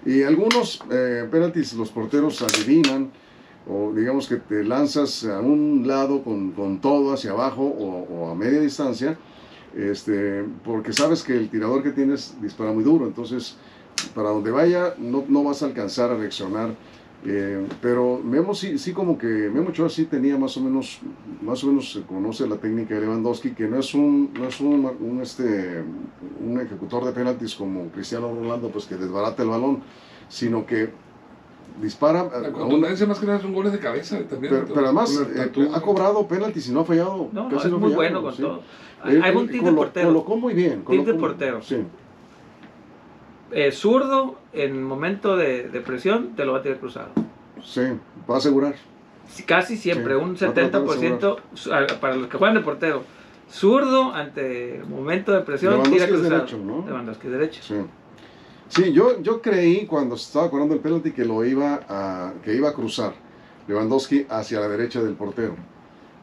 Y 0.07 0.23
algunos 0.23 0.83
eh, 0.91 1.27
penaltis 1.31 1.73
los 1.75 1.91
porteros 1.91 2.43
adivinan, 2.43 3.11
o 3.67 3.93
digamos 3.95 4.29
que 4.29 4.37
te 4.37 4.63
lanzas 4.63 5.25
a 5.25 5.41
un 5.41 5.85
lado 5.87 6.23
con, 6.23 6.53
con 6.53 6.81
todo 6.81 7.15
hacia 7.15 7.31
abajo 7.31 7.63
o, 7.65 8.31
a 8.31 8.35
media 8.35 8.61
distancia, 8.61 9.17
este, 9.77 10.45
porque 10.65 10.93
sabes 10.93 11.23
que 11.23 11.37
el 11.37 11.49
tirador 11.49 11.83
que 11.83 11.91
tienes 11.91 12.37
dispara 12.41 12.73
muy 12.73 12.85
duro, 12.85 13.07
entonces 13.07 13.57
para 14.15 14.31
donde 14.31 14.51
vaya 14.51 14.95
no, 14.99 15.25
no 15.29 15.45
vas 15.45 15.63
a 15.63 15.67
alcanzar 15.67 16.11
a 16.11 16.17
reaccionar. 16.17 16.75
Eh, 17.27 17.67
pero 17.81 18.21
Memo 18.23 18.55
sí, 18.55 18.77
sí 18.77 18.93
como 18.93 19.17
que 19.17 19.27
Memo 19.27 19.71
Ochoa 19.71 19.89
sí 19.89 20.05
tenía 20.05 20.37
más 20.37 20.59
o 20.59 20.61
menos, 20.61 21.01
más 21.41 21.65
o 21.65 21.69
menos 21.69 21.91
se 21.91 22.03
conoce 22.03 22.47
la 22.47 22.57
técnica 22.57 22.95
de 22.95 23.01
Lewandowski, 23.01 23.53
que 23.53 23.67
no 23.67 23.79
es 23.79 23.95
un, 23.95 24.31
no 24.35 24.47
es 24.47 24.61
un, 24.61 25.21
este, 25.23 25.83
un 26.45 26.61
ejecutor 26.61 27.03
de 27.07 27.13
penaltis 27.13 27.55
como 27.55 27.89
Cristiano 27.89 28.29
Ronaldo, 28.29 28.69
pues 28.69 28.85
que 28.85 28.97
desbarata 28.97 29.43
el 29.43 29.49
balón, 29.49 29.83
sino 30.29 30.67
que 30.67 30.91
dispara. 31.81 32.25
La 32.41 32.53
contundencia 32.53 33.07
más 33.07 33.19
que 33.19 33.27
nada 33.27 33.41
son 33.41 33.53
goles 33.53 33.73
de 33.73 33.79
cabeza 33.79 34.19
también. 34.29 34.65
Pero, 34.67 34.85
además 34.85 35.21
eh, 35.35 35.71
ha 35.73 35.81
cobrado 35.81 36.27
penaltis 36.27 36.69
y 36.69 36.73
no 36.73 36.81
ha 36.81 36.85
fallado. 36.85 37.29
No, 37.33 37.49
es 37.51 37.71
muy 37.71 37.93
bueno 37.93 38.23
con 38.23 38.37
todo. 38.37 38.63
Hay 39.03 39.35
un 39.35 39.49
tip 39.49 39.63
de 39.63 39.73
portero. 39.73 40.09
Colocó 40.09 40.37
muy 40.37 40.55
bien. 40.55 40.85
Tip 40.85 41.05
de 41.05 41.15
portero. 41.15 41.63
Sí 41.63 41.85
eh, 43.55 43.71
zurdo, 43.71 44.37
en 44.53 44.83
momento 44.83 45.37
de, 45.37 45.83
presión, 45.87 46.35
te 46.35 46.45
lo 46.45 46.53
va 46.53 46.59
a 46.59 46.63
tirar 46.63 46.79
cruzado. 46.79 47.11
Sí, 47.63 47.83
va 48.29 48.35
a 48.35 48.39
asegurar. 48.39 48.75
Casi 49.47 49.77
siempre, 49.77 50.17
un 50.17 50.37
70% 50.37 51.99
para 52.01 52.17
los 52.17 52.29
que 52.29 52.37
juegan 52.37 52.57
de 52.57 52.63
portero. 52.63 53.05
Zurdo, 53.51 54.13
ante 54.13 54.83
momento 54.89 55.33
de 55.33 55.41
presión, 55.41 55.83
tira 55.85 56.09
cruzado. 56.09 56.31
Derecho, 56.31 56.59
¿no? 56.59 56.85
es 57.11 57.23
derecho. 57.23 57.63
Sí. 57.63 57.77
Sí, 58.75 58.93
yo, 58.93 59.21
yo 59.23 59.41
creí 59.41 59.87
cuando 59.87 60.17
estaba 60.17 60.51
corriendo 60.51 60.75
el 60.75 60.81
penalti 60.81 61.13
que 61.13 61.25
lo 61.25 61.45
iba 61.45 61.81
a, 61.89 62.33
que 62.43 62.57
iba 62.57 62.71
a 62.71 62.73
cruzar 62.73 63.15
Lewandowski 63.69 64.27
hacia 64.29 64.59
la 64.59 64.67
derecha 64.67 65.01
del 65.01 65.15
portero 65.15 65.55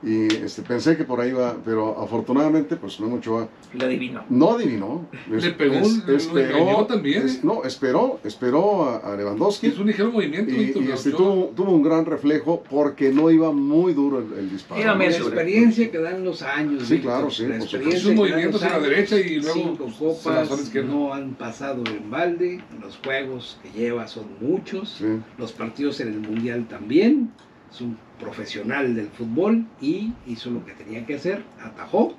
y 0.03 0.25
este, 0.33 0.63
pensé 0.63 0.97
que 0.97 1.03
por 1.03 1.21
ahí 1.21 1.29
iba, 1.29 1.55
pero 1.63 1.99
afortunadamente, 2.01 2.75
pues 2.75 2.99
no 2.99 3.07
mucho. 3.07 3.49
Le 3.73 3.85
adivinó. 3.85 4.23
No 4.29 4.51
adivinó. 4.51 5.07
Le 5.29 5.51
pegó, 5.51 5.75
esperó, 5.75 6.85
también. 6.87 7.27
¿eh? 7.27 7.39
no, 7.43 7.63
esperó, 7.63 8.19
esperó 8.23 9.01
a, 9.03 9.15
Lewandowski. 9.15 9.67
Es 9.67 9.77
un 9.77 9.87
ligero 9.87 10.11
movimiento. 10.11 10.51
Y, 10.51 10.91
este, 10.91 11.11
tuvo, 11.11 11.51
tuvo, 11.55 11.71
un 11.71 11.83
gran 11.83 12.05
reflejo 12.05 12.63
porque 12.67 13.11
no 13.11 13.29
iba 13.29 13.51
muy 13.51 13.93
duro 13.93 14.19
el, 14.19 14.49
disparo. 14.49 14.83
la 14.83 15.05
experiencia 15.05 15.91
que 15.91 15.99
dan 15.99 16.23
los 16.23 16.41
años. 16.41 16.83
Sí, 16.87 16.99
claro, 16.99 17.29
sí. 17.29 17.45
Es 17.89 18.05
un 18.05 18.15
movimiento 18.15 18.57
hacia 18.57 18.71
la 18.71 18.79
derecha 18.79 19.17
y 19.19 19.39
luego 19.39 19.53
cinco 19.53 19.87
copas 19.99 20.69
que 20.69 20.81
no 20.81 21.13
han 21.13 21.35
pasado 21.35 21.83
en 21.85 22.09
balde. 22.09 22.63
Los 22.81 22.97
juegos 22.97 23.59
que 23.61 23.79
lleva 23.79 24.07
son 24.07 24.25
muchos. 24.39 24.99
Los 25.37 25.51
partidos 25.51 25.99
en 25.99 26.07
el 26.07 26.19
Mundial 26.19 26.67
también. 26.67 27.31
Es 27.71 27.81
un 27.81 27.97
profesional 28.19 28.95
del 28.95 29.07
fútbol 29.07 29.65
y 29.79 30.13
hizo 30.27 30.49
lo 30.49 30.65
que 30.65 30.73
tenía 30.73 31.05
que 31.05 31.15
hacer, 31.15 31.43
atajó 31.63 32.13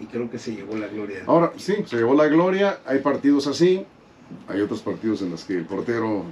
y 0.00 0.06
creo 0.06 0.30
que 0.30 0.38
se 0.38 0.54
llevó 0.54 0.76
la 0.76 0.88
gloria. 0.88 1.22
Ahora, 1.26 1.52
sí, 1.56 1.76
se 1.86 1.96
llevó 1.96 2.14
la 2.14 2.26
gloria, 2.26 2.80
hay 2.84 2.98
partidos 2.98 3.46
así, 3.46 3.84
hay 4.48 4.60
otros 4.60 4.82
partidos 4.82 5.22
en 5.22 5.30
los 5.30 5.44
que 5.44 5.54
el 5.54 5.64
portero 5.64 6.24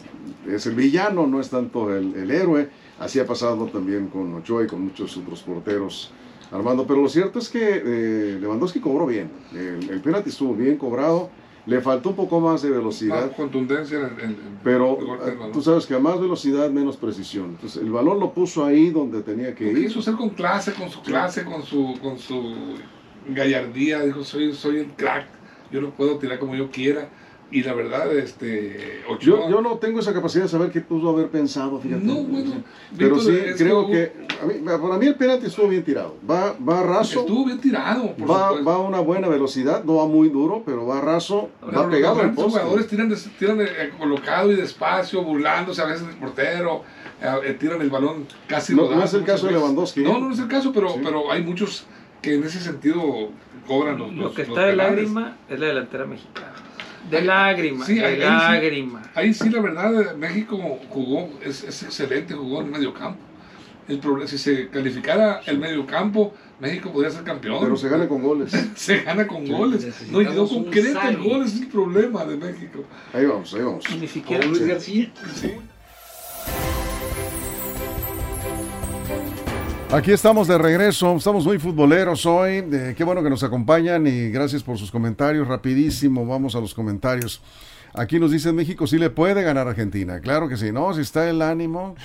es 0.49 0.67
el 0.67 0.75
villano, 0.75 1.27
no 1.27 1.41
es 1.41 1.51
tanto 1.51 1.95
el, 1.95 2.31
héroe, 2.31 2.69
así 2.99 3.21
ha 3.21 3.27
pasado 3.27 3.67
también 3.67 4.09
con 4.09 4.35
Ochoa 4.35 4.65
y 4.65 4.67
con 4.67 4.83
muchos 4.83 5.17
otros 5.17 5.43
porteros. 5.43 6.13
Armando, 6.51 6.85
pero 6.85 7.01
lo 7.01 7.09
cierto 7.09 7.39
es 7.39 7.49
que 7.49 7.83
eh, 7.85 8.39
Lewandowski 8.41 8.81
cobró 8.81 9.07
bien, 9.07 9.31
el, 9.53 9.89
el 9.89 10.01
penalti 10.01 10.31
estuvo 10.31 10.53
bien 10.53 10.77
cobrado, 10.77 11.31
le 11.71 11.81
faltó 11.81 12.09
un 12.09 12.17
poco 12.17 12.41
más 12.41 12.63
de 12.63 12.71
velocidad. 12.71 13.27
Más 13.27 13.37
contundencia 13.37 13.99
en, 13.99 14.37
Pero 14.65 14.99
ah, 15.23 15.51
tú 15.53 15.63
sabes 15.63 15.87
que 15.87 15.95
a 15.95 16.01
más 16.01 16.21
velocidad, 16.21 16.69
menos 16.69 16.97
precisión. 16.97 17.51
Entonces 17.51 17.81
el 17.81 17.93
balón 17.93 18.19
lo 18.19 18.33
puso 18.33 18.65
ahí 18.65 18.91
donde 18.91 19.23
tenía 19.23 19.55
que 19.55 19.71
ir. 19.71 19.87
Quiso 19.87 20.01
hacer 20.01 20.15
con 20.15 20.31
clase, 20.31 20.73
con 20.73 20.91
su 20.91 21.01
clase, 21.01 21.45
con 21.45 21.63
su, 21.63 21.97
con 22.03 22.19
su 22.19 22.55
gallardía. 23.29 24.01
Dijo, 24.01 24.25
soy, 24.25 24.53
soy 24.53 24.79
el 24.79 24.87
crack, 24.97 25.27
yo 25.71 25.81
lo 25.81 25.91
puedo 25.91 26.19
tirar 26.19 26.41
como 26.41 26.57
yo 26.57 26.73
quiera. 26.73 27.09
Y 27.53 27.63
la 27.65 27.75
verdad, 27.75 28.17
este. 28.17 29.03
yo, 29.21 29.51
yo 29.51 29.61
no 29.61 29.79
tengo 29.79 29.99
esa 29.99 30.13
capacidad 30.13 30.45
de 30.45 30.49
saber 30.49 30.71
qué 30.71 30.81
pudo 30.81 31.11
haber 31.11 31.29
pensado, 31.29 31.81
fíjate. 31.81 32.05
No, 32.05 32.23
bueno. 32.23 32.63
Pero 32.97 33.19
sí, 33.19 33.37
creo 33.57 33.89
que. 33.89 34.13
A 34.41 34.47
mí, 34.47 34.55
para 34.65 34.99
mí 34.99 35.07
el 35.07 35.17
penalti 35.17 35.47
estuvo 35.47 35.69
bien 35.69 35.83
tirado. 35.83 36.17
Va, 36.29 36.55
va 36.57 36.83
raso. 36.83 37.21
Estuvo 37.21 37.47
bien 37.47 37.61
tirado. 37.61 38.15
va, 38.19 38.53
va 38.63 38.75
a 38.75 38.79
una 38.79 39.01
buena 39.01 39.29
velocidad, 39.29 39.85
no 39.85 39.97
va 39.97 40.07
muy 40.07 40.29
duro, 40.29 40.63
pero 40.65 40.87
va 40.87 41.01
raso. 41.01 41.51
va 41.63 41.89
pegado 41.91 42.21
al 42.21 42.35
poste. 42.35 42.43
Los 42.43 42.61
jugadores 42.61 42.87
tiran, 42.87 43.15
tiran 43.39 43.61
eh, 43.61 43.91
colocado 43.99 44.53
y 44.53 44.57
despacio, 44.57 45.23
burlándose 45.23 45.83
a 45.83 45.87
veces 45.87 46.07
del 46.07 46.17
portero. 46.17 46.85
Eh, 47.23 47.57
tiran 47.59 47.83
el 47.83 47.91
balón 47.91 48.27
casi 48.47 48.75
no, 48.75 48.91
no 48.91 49.03
es 49.03 49.13
el 49.13 49.25
caso 49.25 49.47
de 49.47 49.53
Lewandowski. 49.53 50.01
No, 50.01 50.19
no 50.19 50.33
es 50.33 50.39
el 50.39 50.49
caso, 50.49 50.73
pero, 50.73 50.95
pero 51.03 51.31
hay 51.31 51.43
muchos 51.43 51.85
que 52.23 52.35
en 52.35 52.45
ese 52.45 52.61
sentido 52.61 53.31
cobran 53.67 53.99
los 53.99 54.13
Lo 54.15 54.33
que 54.33 54.43
está 54.43 54.63
de 54.63 54.77
lágrima 54.77 55.37
es 55.49 55.61
la 55.61 55.67
delantera 55.67 56.07
mexicana. 56.07 56.50
De 57.09 57.23
lágrima, 57.23 57.85
sí, 57.85 57.95
de 57.95 58.19
lágrima. 58.19 59.03
ahí 59.15 59.33
sí, 59.33 59.49
la 59.49 59.61
verdad, 59.61 60.15
México 60.17 60.57
jugó, 60.89 61.31
es, 61.43 61.65
es 61.65 61.83
excelente, 61.83 62.35
jugó 62.35 62.61
en 62.61 62.71
medio 62.71 62.93
campo. 62.93 63.21
El 63.89 63.99
problema, 63.99 64.29
si 64.29 64.39
se 64.39 64.69
calificara 64.69 65.41
el 65.47 65.59
medio 65.59 65.85
campo, 65.87 66.33
México 66.61 66.93
podría 66.93 67.11
ser 67.11 67.25
campeón. 67.25 67.59
Pero 67.61 67.77
se 67.77 67.89
gana 67.89 68.07
con 68.07 68.23
goles. 68.23 68.53
se 68.77 69.03
gana 69.03 69.27
con 69.27 69.47
goles. 69.49 69.87
No, 70.11 70.21
y 70.21 70.27
no 70.27 70.47
concreta 70.47 71.09
el 71.09 71.17
gol, 71.19 71.43
es 71.43 71.57
el 71.61 71.67
problema 71.69 72.25
de 72.25 72.37
México. 72.37 72.85
Ahí 73.13 73.25
vamos, 73.25 73.53
ahí 73.55 73.63
vamos. 73.63 73.85
Y 73.91 73.97
ni 73.97 74.07
siquiera 74.07 74.47
Luis 74.47 74.67
García. 74.67 75.11
Sí. 75.35 75.53
Aquí 79.93 80.13
estamos 80.13 80.47
de 80.47 80.57
regreso, 80.57 81.17
estamos 81.17 81.45
muy 81.45 81.59
futboleros 81.59 82.25
hoy, 82.25 82.65
eh, 82.73 82.95
qué 82.97 83.03
bueno 83.03 83.25
que 83.25 83.31
nos 83.31 83.43
acompañan 83.43 84.07
y 84.07 84.31
gracias 84.31 84.63
por 84.63 84.79
sus 84.79 84.89
comentarios, 84.89 85.49
rapidísimo, 85.49 86.25
vamos 86.25 86.55
a 86.55 86.61
los 86.61 86.75
comentarios. 86.75 87.43
Aquí 87.93 88.21
nos 88.21 88.31
dicen 88.31 88.55
México 88.55 88.87
sí 88.87 88.99
le 88.99 89.11
puede 89.11 89.43
ganar 89.43 89.67
a 89.67 89.71
Argentina, 89.71 90.21
claro 90.21 90.49
que 90.49 90.57
sí, 90.57 90.71
no, 90.71 90.95
si 90.95 91.01
está 91.01 91.29
el 91.29 91.43
ánimo, 91.43 91.97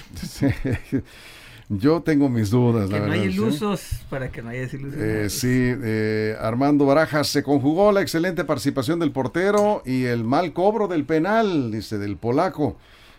yo 1.70 2.02
tengo 2.02 2.28
mis 2.28 2.50
dudas. 2.50 2.90
Que 2.90 3.00
no 3.00 3.12
hay 3.12 3.22
ilusos, 3.22 4.04
para 4.10 4.32
que 4.32 4.42
no 4.42 4.50
haya 4.50 4.62
desilusiones. 4.62 5.08
Eh, 5.08 5.30
sí, 5.30 5.48
eh, 5.52 6.36
Armando 6.42 6.88
Barajas 6.88 7.28
se 7.28 7.44
conjugó 7.44 7.92
la 7.92 8.02
excelente 8.02 8.46
participación 8.46 9.00
del 9.00 9.12
portero 9.12 9.84
y 9.86 10.06
el 10.06 10.24
mal 10.24 10.54
cobro 10.54 10.88
del 10.88 11.06
penal, 11.06 11.72
dice, 11.72 12.00
del 12.00 12.18
polaco 12.18 12.78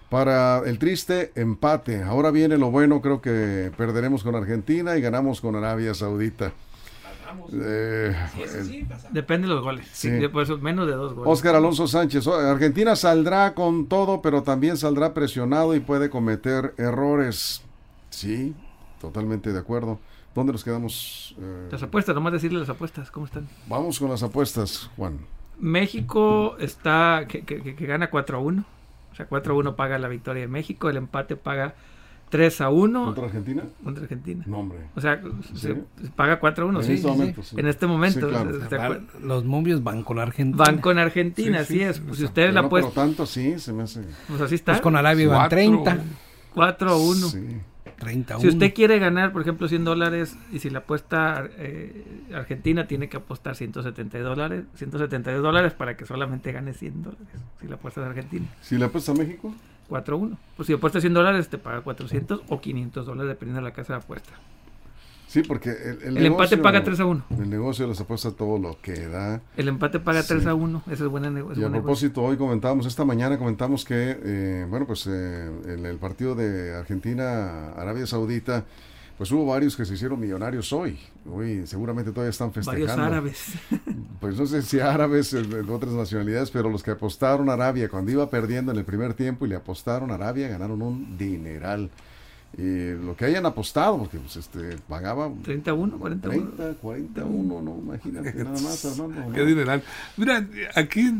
para 0.08 0.62
el 0.66 0.78
triste 0.78 1.32
empate. 1.34 2.02
Ahora 2.02 2.30
viene 2.30 2.56
lo 2.58 2.70
bueno, 2.70 3.00
creo 3.00 3.20
que 3.20 3.72
perderemos 3.76 4.22
con 4.22 4.34
Argentina 4.34 4.96
y 4.96 5.00
ganamos 5.00 5.40
con 5.40 5.56
Arabia 5.56 5.94
Saudita. 5.94 6.52
Eh, 7.52 8.14
Depende 9.10 9.48
de 9.48 9.54
los 9.54 9.62
goles. 9.62 9.86
Sí. 9.92 10.08
menos 10.60 10.86
de 10.86 10.92
dos 10.94 11.14
goles. 11.14 11.32
Oscar 11.32 11.56
Alonso 11.56 11.86
Sánchez. 11.86 12.26
Argentina 12.26 12.96
saldrá 12.96 13.54
con 13.54 13.86
todo, 13.86 14.22
pero 14.22 14.42
también 14.42 14.76
saldrá 14.76 15.12
presionado 15.14 15.74
y 15.74 15.80
puede 15.80 16.10
cometer 16.10 16.74
errores. 16.78 17.62
Sí, 18.10 18.54
totalmente 19.00 19.52
de 19.52 19.58
acuerdo. 19.58 19.98
¿Dónde 20.34 20.52
nos 20.52 20.64
quedamos? 20.64 21.34
Eh? 21.40 21.68
Las 21.72 21.82
apuestas, 21.82 22.14
nomás 22.14 22.32
decirle 22.32 22.60
las 22.60 22.68
apuestas, 22.68 23.10
¿cómo 23.10 23.26
están? 23.26 23.48
Vamos 23.68 23.98
con 23.98 24.10
las 24.10 24.22
apuestas, 24.22 24.90
Juan. 24.96 25.18
México 25.58 26.56
está 26.58 27.24
que, 27.28 27.42
que, 27.42 27.74
que 27.74 27.86
gana 27.86 28.10
4 28.10 28.36
a 28.36 28.40
1. 28.40 28.64
O 29.16 29.20
sea, 29.24 29.26
4 29.28 29.54
a 29.54 29.56
1 29.56 29.76
paga 29.76 29.98
la 29.98 30.08
victoria 30.08 30.42
de 30.42 30.48
México, 30.48 30.90
el 30.90 30.98
empate 30.98 31.36
paga 31.36 31.74
3 32.28 32.60
a 32.60 32.68
1. 32.68 33.04
¿Contra 33.06 33.24
Argentina? 33.24 33.62
Contra 33.82 34.02
Argentina. 34.02 34.44
No, 34.46 34.58
hombre. 34.58 34.78
O 34.94 35.00
sea, 35.00 35.22
se 35.54 35.74
paga 36.14 36.38
4 36.38 36.66
a 36.66 36.68
1, 36.68 36.82
sí, 36.82 36.92
este 36.92 37.08
momento, 37.08 37.42
sí, 37.42 37.56
En 37.58 37.66
este 37.66 37.86
momento. 37.86 38.30
Los 39.22 39.46
momios 39.46 39.82
van 39.82 40.02
con 40.02 40.18
Argentina. 40.18 40.62
Van 40.62 40.82
con 40.82 40.98
Argentina, 40.98 41.60
así 41.60 41.80
es. 41.80 41.98
Pues 42.00 42.18
si 42.18 42.24
ustedes 42.26 42.52
la 42.52 42.60
no, 42.60 42.68
Por 42.68 42.92
tanto, 42.92 43.24
sí, 43.24 43.58
se 43.58 43.72
me 43.72 43.84
hace. 43.84 44.02
Pues 44.28 44.38
así 44.42 44.56
está. 44.56 44.72
Pues 44.72 44.82
con 44.82 44.96
Arabia 44.96 45.28
van 45.28 45.48
30. 45.48 45.98
4 46.52 46.90
a 46.90 46.96
1. 46.98 47.14
Sí. 47.28 47.56
31. 47.98 48.40
Si 48.40 48.48
usted 48.48 48.74
quiere 48.74 48.98
ganar, 48.98 49.32
por 49.32 49.42
ejemplo, 49.42 49.68
100 49.68 49.84
dólares 49.84 50.36
y 50.52 50.58
si 50.58 50.70
la 50.70 50.80
apuesta 50.80 51.48
eh, 51.58 52.04
Argentina, 52.34 52.86
tiene 52.86 53.08
que 53.08 53.16
apostar 53.16 53.56
170 53.56 54.18
dólares, 54.20 54.64
172 54.74 55.42
dólares 55.42 55.72
para 55.72 55.96
que 55.96 56.06
solamente 56.06 56.52
gane 56.52 56.74
100 56.74 57.02
dólares. 57.02 57.26
Si 57.60 57.68
la 57.68 57.76
apuesta 57.76 58.00
es 58.02 58.06
Argentina. 58.06 58.46
¿Si 58.60 58.78
la 58.78 58.86
apuesta 58.86 59.12
a 59.12 59.14
México? 59.14 59.54
4-1. 59.88 60.36
Pues 60.56 60.66
si 60.66 60.72
apuesta 60.72 61.00
100 61.00 61.14
dólares, 61.14 61.48
te 61.48 61.58
paga 61.58 61.80
400 61.80 62.42
o 62.48 62.60
500 62.60 63.06
dólares, 63.06 63.28
dependiendo 63.28 63.60
de 63.60 63.68
la 63.68 63.74
casa 63.74 63.94
de 63.94 63.98
apuesta. 64.00 64.32
Sí, 65.36 65.42
porque 65.42 65.68
el, 65.68 66.16
el, 66.16 66.24
empate 66.24 66.56
paga 66.56 66.82
3 66.82 66.98
a 67.00 67.04
1. 67.04 67.24
El 67.38 67.50
negocio 67.50 67.86
les 67.86 68.00
apuesta 68.00 68.30
todo 68.30 68.58
lo 68.58 68.80
que 68.80 69.06
da. 69.06 69.42
El 69.58 69.68
empate 69.68 70.00
paga 70.00 70.22
3 70.22 70.46
a 70.46 70.54
1. 70.54 70.84
Ese 70.86 71.04
es 71.04 71.10
buen 71.10 71.30
negocio. 71.34 71.62
Y 71.62 71.66
a 71.66 71.70
propósito, 71.70 72.22
hoy 72.22 72.38
comentábamos, 72.38 72.86
esta 72.86 73.04
mañana 73.04 73.36
comentamos 73.36 73.84
que, 73.84 74.18
eh, 74.18 74.66
bueno, 74.66 74.86
pues 74.86 75.06
eh, 75.06 75.50
en 75.66 75.84
el 75.84 75.98
partido 75.98 76.34
de 76.34 76.74
Argentina-Arabia 76.74 78.06
Saudita, 78.06 78.64
pues 79.18 79.30
hubo 79.30 79.44
varios 79.44 79.76
que 79.76 79.84
se 79.84 79.92
hicieron 79.92 80.18
millonarios 80.18 80.72
hoy. 80.72 80.98
Hoy 81.30 81.66
seguramente 81.66 82.12
todavía 82.12 82.30
están 82.30 82.50
festejando. 82.54 82.86
Varios 82.86 83.06
árabes. 83.06 83.52
Pues 84.20 84.38
no 84.38 84.46
sé 84.46 84.62
si 84.62 84.80
árabes 84.80 85.32
de 85.32 85.70
otras 85.70 85.92
nacionalidades, 85.92 86.50
pero 86.50 86.70
los 86.70 86.82
que 86.82 86.92
apostaron 86.92 87.50
a 87.50 87.52
Arabia 87.52 87.90
cuando 87.90 88.10
iba 88.10 88.30
perdiendo 88.30 88.72
en 88.72 88.78
el 88.78 88.84
primer 88.86 89.12
tiempo 89.12 89.44
y 89.44 89.50
le 89.50 89.56
apostaron 89.56 90.10
a 90.10 90.14
Arabia 90.14 90.48
ganaron 90.48 90.80
un 90.80 91.18
dineral 91.18 91.90
y 92.58 92.92
lo 92.92 93.14
que 93.14 93.26
hayan 93.26 93.44
apostado, 93.44 93.98
porque 93.98 94.18
pues 94.18 94.36
este 94.36 94.76
pagaba 94.88 95.30
31, 95.44 95.98
41. 95.98 96.50
30, 96.56 96.80
41, 96.80 97.62
no, 97.62 97.78
imagínate 97.82 98.34
nada 98.44 98.60
más, 98.60 98.84
Armando. 98.84 99.32
Qué 99.32 99.44
dineral. 99.44 99.82
Mira, 100.16 100.46
aquí 100.74 101.12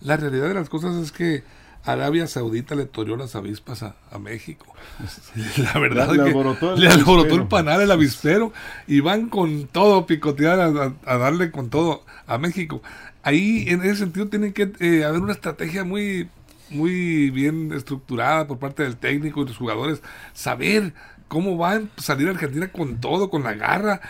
la 0.00 0.16
realidad 0.16 0.48
de 0.48 0.54
las 0.54 0.68
cosas 0.68 0.96
es 0.96 1.12
que 1.12 1.44
Arabia 1.84 2.26
Saudita 2.26 2.74
le 2.74 2.86
toreó 2.86 3.16
las 3.16 3.36
avispas 3.36 3.82
a, 3.82 3.94
México. 4.18 4.66
La 5.56 5.78
verdad 5.78 6.08
le, 6.10 6.24
que 6.24 6.76
le 6.76 6.88
alborotó 6.88 7.34
el 7.36 7.46
panal 7.46 7.80
el 7.80 7.90
avispero 7.90 8.52
y 8.86 9.00
van 9.00 9.28
con 9.28 9.66
todo 9.68 10.06
picotear 10.06 10.60
a, 10.60 11.18
darle 11.18 11.50
con 11.50 11.70
todo 11.70 12.04
a 12.26 12.36
México. 12.36 12.82
Ahí 13.22 13.64
en 13.68 13.82
ese 13.82 13.96
sentido 13.96 14.28
tiene 14.28 14.52
que 14.52 14.72
eh, 14.80 15.04
haber 15.04 15.20
una 15.20 15.32
estrategia 15.32 15.84
muy 15.84 16.28
muy 16.70 17.30
bien 17.30 17.72
estructurada 17.72 18.46
por 18.46 18.58
parte 18.58 18.82
del 18.82 18.96
técnico 18.96 19.42
y 19.42 19.46
los 19.46 19.56
jugadores, 19.56 20.02
saber 20.32 20.94
cómo 21.28 21.58
va 21.58 21.74
a 21.74 21.82
salir 21.98 22.28
Argentina 22.28 22.68
con 22.68 23.00
todo, 23.00 23.30
con 23.30 23.42
la 23.42 23.54
garra, 23.54 24.00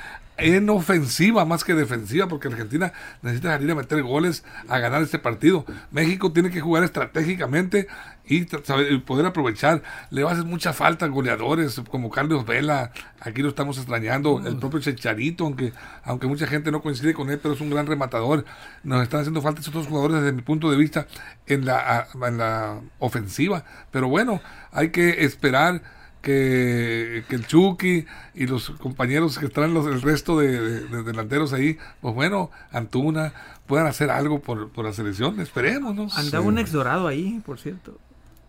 en 0.41 0.71
ofensiva 0.71 1.45
más 1.45 1.65
que 1.65 1.75
defensiva, 1.75 2.29
porque 2.29 2.49
Argentina 2.49 2.93
necesita 3.23 3.51
salir 3.51 3.71
a 3.71 3.75
meter 3.75 4.03
goles 4.03 4.45
a 4.69 4.79
ganar 4.79 5.03
este 5.03 5.19
partido. 5.19 5.65
México 5.91 6.33
tiene 6.33 6.51
que 6.51 6.61
jugar 6.61 6.83
estratégicamente 6.83 7.89
y 8.31 8.99
poder 8.99 9.27
aprovechar. 9.27 9.83
Le 10.11 10.23
va 10.23 10.31
a 10.31 10.33
hacer 10.35 10.47
mucha 10.47 10.73
falta 10.73 11.07
a 11.07 11.09
goleadores 11.09 11.81
como 11.91 12.11
Carlos 12.11 12.47
Vela, 12.47 12.93
aquí 13.21 13.43
lo 13.43 13.49
estamos 13.49 13.77
extrañando, 13.79 14.41
el 14.47 14.57
propio 14.57 14.81
Checharito, 14.81 15.45
aunque, 15.45 15.73
aunque 16.05 16.27
mucha 16.27 16.47
gente 16.47 16.71
no 16.71 16.81
coincide 16.81 17.13
con 17.13 17.31
él, 17.31 17.41
pero 17.43 17.55
es 17.55 17.61
un 17.61 17.71
gran 17.71 17.87
rematador. 17.87 18.45
Nos 18.85 19.03
están 19.03 19.21
haciendo 19.21 19.43
falta 19.43 19.61
esos 19.61 19.75
dos 19.75 19.87
jugadores 19.87 20.23
desde 20.23 20.33
mi 20.33 20.43
punto 20.43 20.71
de 20.71 20.77
vista 20.77 21.07
en 21.47 21.65
la, 21.65 22.07
en 22.23 22.39
la 22.39 22.81
ofensiva. 23.01 23.65
Pero 23.91 24.09
bueno, 24.09 24.41
hay 24.71 24.91
que 24.91 25.25
esperar 25.25 25.83
que, 26.23 27.25
el 27.29 27.47
Chucky 27.47 28.07
y 28.35 28.47
los 28.47 28.71
compañeros 28.71 29.39
que 29.39 29.47
están 29.47 29.75
los, 29.75 29.87
el 29.87 30.03
resto 30.03 30.39
de, 30.39 30.87
delanteros 31.03 31.53
ahí, 31.53 31.79
pues 32.01 32.15
bueno, 32.15 32.51
Antuna, 32.71 33.33
puedan 33.67 33.87
hacer 33.87 34.11
algo 34.11 34.41
por, 34.41 34.71
por 34.71 34.85
la 34.85 34.93
selección, 34.93 35.41
esperemos, 35.41 35.95
¿no? 35.95 36.09
Andaba 36.15 36.45
un 36.45 36.59
ex 36.59 36.73
dorado 36.73 37.09
ahí, 37.09 37.41
por 37.45 37.59
cierto. 37.59 37.99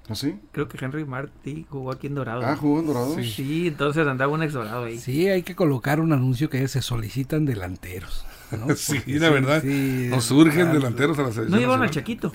¿Ah, 0.10 0.16
sí? 0.16 0.36
Creo 0.52 0.68
que 0.68 0.84
Henry 0.84 1.06
Martí 1.06 1.66
jugó 1.70 1.92
aquí 1.92 2.08
en 2.08 2.16
Dorado. 2.16 2.42
Ah, 2.44 2.56
jugó 2.56 2.80
en 2.80 2.88
Dorado. 2.88 3.16
Sí. 3.22 3.68
entonces 3.68 4.08
andaba 4.08 4.34
un 4.34 4.44
ex 4.44 4.54
dorado 4.54 4.86
ahí. 4.86 4.98
Sí, 4.98 5.28
hay 5.28 5.44
que 5.44 5.56
colocar 5.56 6.00
un 6.00 6.12
anuncio 6.12 6.50
que 6.50 6.68
se 6.68 6.82
solicitan 6.82 7.46
delanteros. 7.46 8.26
sí, 8.76 9.02
la 9.20 9.30
verdad. 9.30 9.64
nos 9.64 10.26
surgen 10.26 10.74
delanteros 10.74 11.18
a 11.20 11.24
la 11.24 11.32
selección. 11.32 11.52
No 11.52 11.60
llevan 11.60 11.84
al 11.84 11.90
Chaquito. 11.90 12.32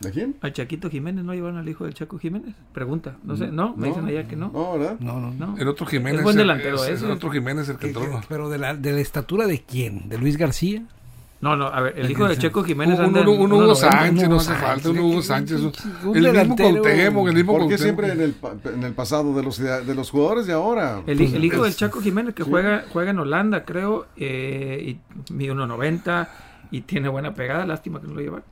¿De 0.00 0.10
quién? 0.12 0.36
Al 0.40 0.54
Chaquito 0.54 0.88
Jiménez, 0.88 1.22
¿no 1.24 1.34
llevaron 1.34 1.58
al 1.58 1.68
hijo 1.68 1.84
del 1.84 1.92
Chaco 1.92 2.18
Jiménez? 2.18 2.54
Pregunta, 2.72 3.18
no 3.22 3.36
sé, 3.36 3.48
¿no? 3.48 3.76
Me 3.76 3.88
dicen 3.88 4.06
allá 4.06 4.26
que 4.26 4.34
no. 4.34 4.50
No, 4.50 4.78
¿verdad? 4.78 4.96
No, 4.98 5.20
no, 5.20 5.30
no. 5.32 5.58
El 5.58 5.68
otro 5.68 5.84
Jiménez. 5.84 6.20
Es 6.20 6.24
buen 6.24 6.36
delantero, 6.36 6.82
es, 6.82 7.02
El 7.02 7.10
otro 7.10 7.30
Jiménez 7.30 7.68
el 7.68 7.76
que 7.76 7.88
entró. 7.88 8.22
Pero 8.26 8.48
de 8.48 8.56
la, 8.56 8.74
de 8.74 8.92
la 8.92 9.00
estatura 9.00 9.46
de 9.46 9.60
quién? 9.60 10.08
¿De 10.08 10.16
Luis 10.16 10.38
García? 10.38 10.84
No, 11.40 11.56
no, 11.56 11.66
a 11.68 11.80
ver, 11.80 11.98
el 11.98 12.10
hijo 12.10 12.28
de 12.28 12.36
Checo 12.36 12.62
Jiménez 12.62 12.98
un, 12.98 13.06
anda 13.06 13.22
un, 13.22 13.50
Hugo 13.50 13.74
Sánchez, 13.74 14.28
no 14.28 14.36
hace 14.36 14.54
falta, 14.54 14.90
un 14.90 14.98
Hugo 14.98 15.22
Sánchez. 15.22 15.60
el 16.14 16.32
mismo 16.32 16.56
Contemo, 16.56 17.28
el 17.28 17.34
mismo 17.34 17.56
¿Por 17.56 17.68
qué 17.68 17.78
siempre 17.78 18.12
en 18.12 18.20
el, 18.20 18.34
en 18.74 18.84
el 18.84 18.92
pasado 18.92 19.34
de 19.34 19.42
los, 19.42 19.58
de 19.58 19.94
los 19.94 20.10
jugadores 20.10 20.46
de 20.46 20.52
ahora? 20.52 21.02
El, 21.06 21.18
el 21.18 21.44
hijo 21.44 21.64
del 21.64 21.74
Chaco 21.74 22.02
Jiménez 22.02 22.34
que 22.34 22.42
juega 22.42 22.84
juega 22.92 23.10
en 23.12 23.18
Holanda, 23.20 23.64
creo, 23.64 24.06
eh, 24.16 24.98
y 25.28 25.32
mide 25.32 25.54
1.90 25.54 26.28
y 26.70 26.82
tiene 26.82 27.08
buena 27.08 27.34
pegada, 27.34 27.64
lástima 27.64 28.00
que 28.00 28.06
no 28.06 28.14
lo 28.14 28.20
lleva. 28.20 28.42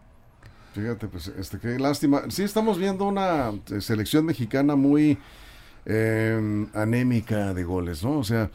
Fíjate, 0.75 1.09
pues, 1.09 1.29
este, 1.29 1.59
qué 1.59 1.79
lástima. 1.79 2.23
Sí, 2.29 2.43
estamos 2.43 2.79
viendo 2.79 3.05
una 3.05 3.53
eh, 3.71 3.81
selección 3.81 4.25
mexicana 4.25 4.77
muy 4.77 5.19
eh, 5.85 6.67
anémica 6.75 7.53
de 7.53 7.65
goles, 7.65 8.03
¿no? 8.03 8.19
O 8.19 8.25
sea, 8.25 8.51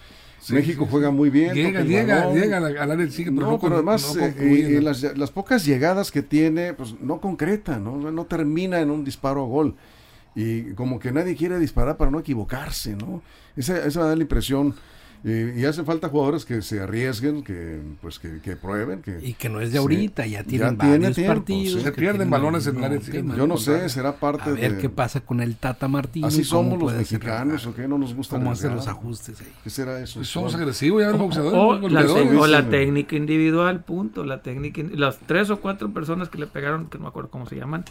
México 0.50 0.88
juega 0.90 1.12
muy 1.12 1.30
bien. 1.30 1.54
Llega, 1.54 1.82
llega, 1.82 2.34
llega 2.34 2.58
al 2.58 2.92
área 2.92 3.10
sigue, 3.10 3.32
pero 3.32 3.52
no, 3.52 3.60
pero 3.60 3.76
además 3.76 4.16
eh, 4.18 4.80
las, 4.82 5.18
las, 5.18 5.32
pocas 5.32 5.66
llegadas 5.66 6.12
que 6.12 6.22
tiene, 6.22 6.74
pues 6.74 6.96
no 7.00 7.20
concreta, 7.22 7.80
¿no? 7.80 8.12
No 8.12 8.26
termina 8.26 8.80
en 8.80 8.92
un 8.92 9.04
disparo 9.04 9.44
a 9.44 9.48
gol. 9.48 9.76
Y 10.36 10.74
como 10.74 11.00
que 11.00 11.12
nadie 11.12 11.36
quiere 11.36 11.60
disparar 11.60 11.98
para 11.98 12.12
no 12.12 12.20
equivocarse, 12.20 12.96
¿no? 12.96 13.22
Esa, 13.56 13.86
esa 13.86 14.04
da 14.04 14.16
la 14.16 14.22
impresión 14.22 14.76
Y, 15.26 15.64
hace 15.64 15.84
falta 15.84 16.10
jugadores 16.10 16.44
que 16.44 16.62
se 16.62 16.82
arriesguen, 16.82 17.44
que 17.44 17.80
pues 18.02 18.20
que, 18.20 18.56
prueben. 18.58 19.02
Que, 19.02 19.20
y 19.22 19.34
que 19.34 19.48
no 19.48 19.62
es 19.62 19.72
de 19.72 19.78
ahorita, 19.78 20.26
ya 20.28 20.44
tienen 20.44 20.78
varios 20.78 21.18
partidos. 21.18 21.82
Se 21.82 21.92
pierden 21.94 22.30
balones 22.30 22.68
en 22.68 22.78
el 22.78 22.84
área. 22.84 23.00
Yo 23.00 23.48
no 23.48 23.56
sé, 23.56 23.88
será 23.88 24.18
parte 24.18 24.52
de... 24.52 24.66
A 24.66 24.70
ver 24.70 24.82
qué 24.82 24.90
pasa 24.90 25.22
con 25.22 25.40
el 25.40 25.56
Tata 25.56 25.88
Martínez. 25.88 26.28
Así 26.28 26.44
somos 26.44 26.78
los 26.78 26.94
mexicanos, 26.94 27.66
¿o 27.66 27.74
qué? 27.74 27.88
No 27.88 27.98
nos 27.98 28.14
gusta 28.14 28.36
¿Cómo 28.36 28.52
hacer 28.52 28.74
los 28.74 28.88
ajustes 28.88 29.40
ahí? 29.40 29.48
¿Qué 29.64 29.70
será 29.70 29.98
eso? 30.02 30.16
Pues 30.16 30.28
somos 30.28 30.56
agresivos 30.56 31.02
ya 31.02 31.12
los 31.12 31.38
O, 31.38 31.80
la, 31.88 32.02
o 32.02 32.48
la 32.48 32.70
técnica 32.70 33.16
individual, 33.16 33.82
punto. 33.84 34.26
La 34.26 34.42
técnica... 34.42 34.82
Las 34.94 35.20
tres 35.20 35.50
o 35.50 35.62
cuatro 35.62 35.94
personas 35.94 36.28
que 36.28 36.38
le 36.38 36.48
pegaron, 36.48 36.88
que 36.88 36.98
no 36.98 37.04
me 37.04 37.10
acuerdo 37.10 37.30
cómo 37.30 37.46
se 37.46 37.56
llaman, 37.56 37.86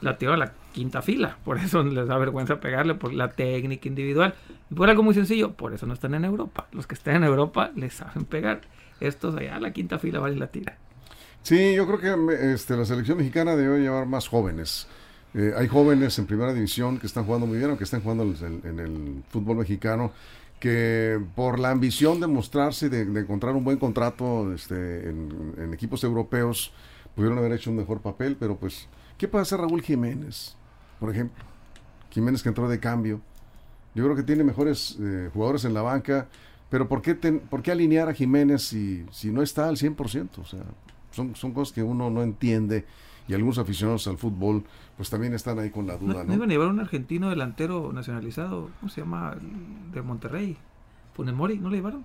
la 0.00 0.18
tiró 0.18 0.32
a 0.32 0.36
la 0.36 0.52
quinta 0.72 1.02
fila. 1.02 1.38
Por 1.44 1.58
eso 1.58 1.82
les 1.84 2.06
da 2.06 2.18
vergüenza 2.18 2.60
pegarle, 2.60 2.94
por 2.94 3.12
la 3.12 3.30
técnica 3.30 3.88
individual. 3.88 4.34
Y 4.70 4.74
por 4.74 4.90
algo 4.90 5.02
muy 5.02 5.14
sencillo, 5.14 5.52
por 5.52 5.72
eso 5.72 5.86
no 5.86 5.94
están 5.94 6.14
en 6.14 6.24
Europa. 6.24 6.66
Los 6.72 6.86
que 6.86 6.94
están 6.94 7.16
en 7.16 7.24
Europa 7.24 7.70
les 7.74 7.94
saben 7.94 8.24
pegar. 8.24 8.60
Estos 9.00 9.34
allá 9.36 9.56
a 9.56 9.60
la 9.60 9.72
quinta 9.72 9.98
fila 9.98 10.20
vale 10.20 10.36
la 10.36 10.46
tira. 10.48 10.76
Sí, 11.42 11.74
yo 11.74 11.86
creo 11.86 12.00
que 12.00 12.52
este, 12.52 12.76
la 12.76 12.84
selección 12.84 13.18
mexicana 13.18 13.56
debe 13.56 13.80
llevar 13.80 14.06
más 14.06 14.28
jóvenes. 14.28 14.86
Eh, 15.34 15.52
hay 15.56 15.66
jóvenes 15.66 16.18
en 16.18 16.26
primera 16.26 16.54
división 16.54 16.98
que 16.98 17.06
están 17.06 17.24
jugando 17.24 17.46
muy 17.46 17.58
bien, 17.58 17.68
aunque 17.68 17.84
están 17.84 18.00
jugando 18.02 18.22
en, 18.22 18.78
el 18.78 19.22
fútbol 19.28 19.58
mexicano, 19.58 20.12
que 20.60 21.20
por 21.34 21.58
la 21.58 21.70
ambición 21.70 22.20
de 22.20 22.28
mostrarse 22.28 22.86
y 22.86 22.88
de, 22.88 23.02
encontrar 23.02 23.54
un 23.56 23.64
buen 23.64 23.78
contrato 23.78 24.54
este, 24.54 25.10
en 25.10 25.70
equipos 25.74 26.04
europeos, 26.04 26.72
pudieron 27.14 27.38
haber 27.38 27.52
hecho 27.52 27.70
un 27.70 27.76
mejor 27.76 28.00
papel, 28.00 28.36
pero 28.38 28.56
pues 28.56 28.88
¿Qué 29.18 29.28
puede 29.28 29.42
hacer 29.42 29.60
Raúl 29.60 29.82
Jiménez, 29.82 30.56
por 31.00 31.10
ejemplo? 31.10 31.44
Jiménez 32.10 32.42
que 32.42 32.48
entró 32.48 32.68
de 32.68 32.80
cambio. 32.80 33.20
Yo 33.94 34.04
creo 34.04 34.16
que 34.16 34.22
tiene 34.22 34.44
mejores 34.44 34.96
eh, 35.00 35.30
jugadores 35.32 35.64
en 35.64 35.74
la 35.74 35.82
banca, 35.82 36.28
pero 36.68 36.88
¿por 36.88 37.02
qué, 37.02 37.14
¿por 37.14 37.62
qué 37.62 37.72
alinear 37.72 38.08
a 38.08 38.14
Jiménez 38.14 38.62
si, 38.62 39.04
si 39.10 39.30
no 39.30 39.42
está 39.42 39.68
al 39.68 39.76
100%? 39.76 40.38
O 40.38 40.44
sea, 40.44 40.62
son, 41.12 41.36
son 41.36 41.52
cosas 41.52 41.72
que 41.72 41.82
uno 41.82 42.10
no 42.10 42.22
entiende 42.22 42.84
y 43.26 43.34
algunos 43.34 43.58
aficionados 43.58 44.06
al 44.06 44.18
fútbol 44.18 44.64
pues 44.96 45.10
también 45.10 45.34
están 45.34 45.58
ahí 45.58 45.70
con 45.70 45.86
la 45.86 45.96
duda. 45.96 46.24
¿No, 46.24 46.34
iban 46.34 46.50
a 46.50 46.52
llevar 46.52 46.68
un 46.68 46.80
argentino 46.80 47.30
delantero 47.30 47.92
nacionalizado? 47.92 48.70
¿Cómo 48.80 48.90
se 48.90 49.00
llama? 49.00 49.36
De 49.92 50.02
Monterrey. 50.02 50.56
Funemori, 51.14 51.58
¿no 51.58 51.70
le 51.70 51.76
llevaron? 51.76 52.04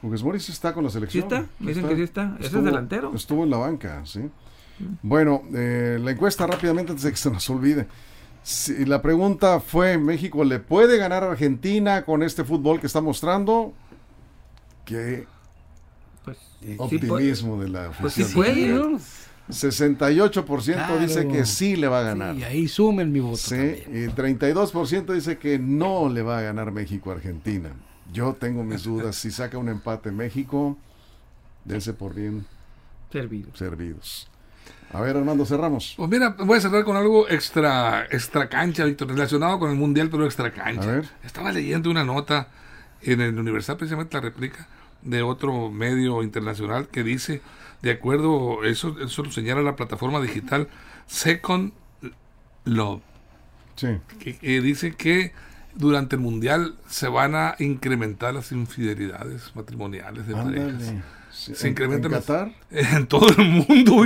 Funes 0.00 0.22
Mori 0.22 0.40
sí 0.40 0.52
está 0.52 0.74
con 0.74 0.84
la 0.84 0.90
selección. 0.90 1.28
¿Sí 1.28 1.34
está? 1.34 1.46
Me 1.58 1.68
dicen 1.68 1.88
que 1.88 1.96
sí 1.96 2.02
está. 2.02 2.36
¿Ese 2.38 2.58
es 2.58 2.64
delantero? 2.64 3.12
Estuvo 3.14 3.44
en 3.44 3.50
la 3.50 3.56
banca, 3.56 4.04
sí. 4.04 4.28
Bueno, 5.02 5.42
eh, 5.54 5.98
la 6.00 6.10
encuesta 6.10 6.46
rápidamente 6.46 6.92
antes 6.92 7.04
de 7.04 7.10
que 7.10 7.16
se 7.16 7.30
nos 7.30 7.48
olvide. 7.50 7.86
Si 8.42 8.84
la 8.84 9.02
pregunta 9.02 9.60
fue, 9.60 9.98
¿México 9.98 10.44
le 10.44 10.60
puede 10.60 10.98
ganar 10.98 11.24
a 11.24 11.32
Argentina 11.32 12.04
con 12.04 12.22
este 12.22 12.44
fútbol 12.44 12.80
que 12.80 12.86
está 12.86 13.00
mostrando? 13.00 13.72
Qué 14.84 15.26
pues, 16.24 16.38
optimismo 16.78 17.60
de 17.60 17.68
la 17.68 17.86
pues. 17.88 18.14
Pues 18.14 18.14
sí 18.14 18.24
puede, 18.34 18.98
68% 19.48 20.98
dice 20.98 21.28
que 21.28 21.46
sí 21.46 21.76
le 21.76 21.88
va 21.88 22.00
a 22.00 22.02
ganar. 22.02 22.36
y 22.36 22.44
ahí 22.44 22.68
sumen 22.68 23.12
mi 23.12 23.20
voto. 23.20 23.36
Sí, 23.36 23.56
y 23.56 24.06
32% 24.08 25.12
dice 25.12 25.38
que 25.38 25.58
no 25.58 26.08
le 26.08 26.22
va 26.22 26.38
a 26.38 26.42
ganar 26.42 26.72
México 26.72 27.10
a 27.10 27.14
Argentina. 27.14 27.70
Yo 28.12 28.34
tengo 28.34 28.64
mis 28.64 28.84
dudas. 28.84 29.16
Si 29.16 29.30
saca 29.30 29.58
un 29.58 29.68
empate 29.68 30.10
México, 30.10 30.76
dense 31.64 31.92
por 31.92 32.14
bien 32.14 32.44
servidos. 33.12 33.56
servidos. 33.58 34.28
A 34.92 35.00
ver, 35.00 35.16
Armando, 35.16 35.44
cerramos. 35.44 35.94
Pues 35.96 36.08
mira, 36.08 36.30
voy 36.38 36.58
a 36.58 36.60
cerrar 36.60 36.84
con 36.84 36.96
algo 36.96 37.28
extra, 37.28 38.06
extra 38.10 38.48
cancha, 38.48 38.84
Víctor, 38.84 39.08
relacionado 39.08 39.58
con 39.58 39.70
el 39.70 39.76
Mundial, 39.76 40.08
pero 40.10 40.24
extra 40.24 40.52
cancha. 40.52 41.02
Estaba 41.24 41.52
leyendo 41.52 41.90
una 41.90 42.04
nota 42.04 42.48
en 43.02 43.20
el 43.20 43.38
Universal, 43.38 43.76
precisamente 43.76 44.16
la 44.16 44.22
réplica, 44.22 44.68
de 45.02 45.22
otro 45.22 45.70
medio 45.70 46.22
internacional 46.22 46.88
que 46.88 47.02
dice, 47.02 47.42
de 47.82 47.90
acuerdo, 47.90 48.64
eso, 48.64 48.96
eso 49.00 49.22
lo 49.22 49.30
señala 49.30 49.62
la 49.62 49.76
plataforma 49.76 50.20
digital 50.20 50.68
Second 51.06 51.72
Love. 52.64 53.02
Sí. 53.76 53.98
Que, 54.18 54.60
dice 54.60 54.94
que 54.94 55.32
durante 55.74 56.16
el 56.16 56.22
Mundial 56.22 56.76
se 56.88 57.08
van 57.08 57.34
a 57.34 57.54
incrementar 57.58 58.34
las 58.34 58.50
infidelidades 58.52 59.54
matrimoniales 59.54 60.26
de 60.26 60.34
parejas 60.34 60.94
se 61.36 61.68
incrementa 61.68 62.08
¿En 62.08 62.14
Qatar? 62.14 62.52
En 62.70 63.06
todo 63.06 63.28
el 63.28 63.44
mundo, 63.44 64.04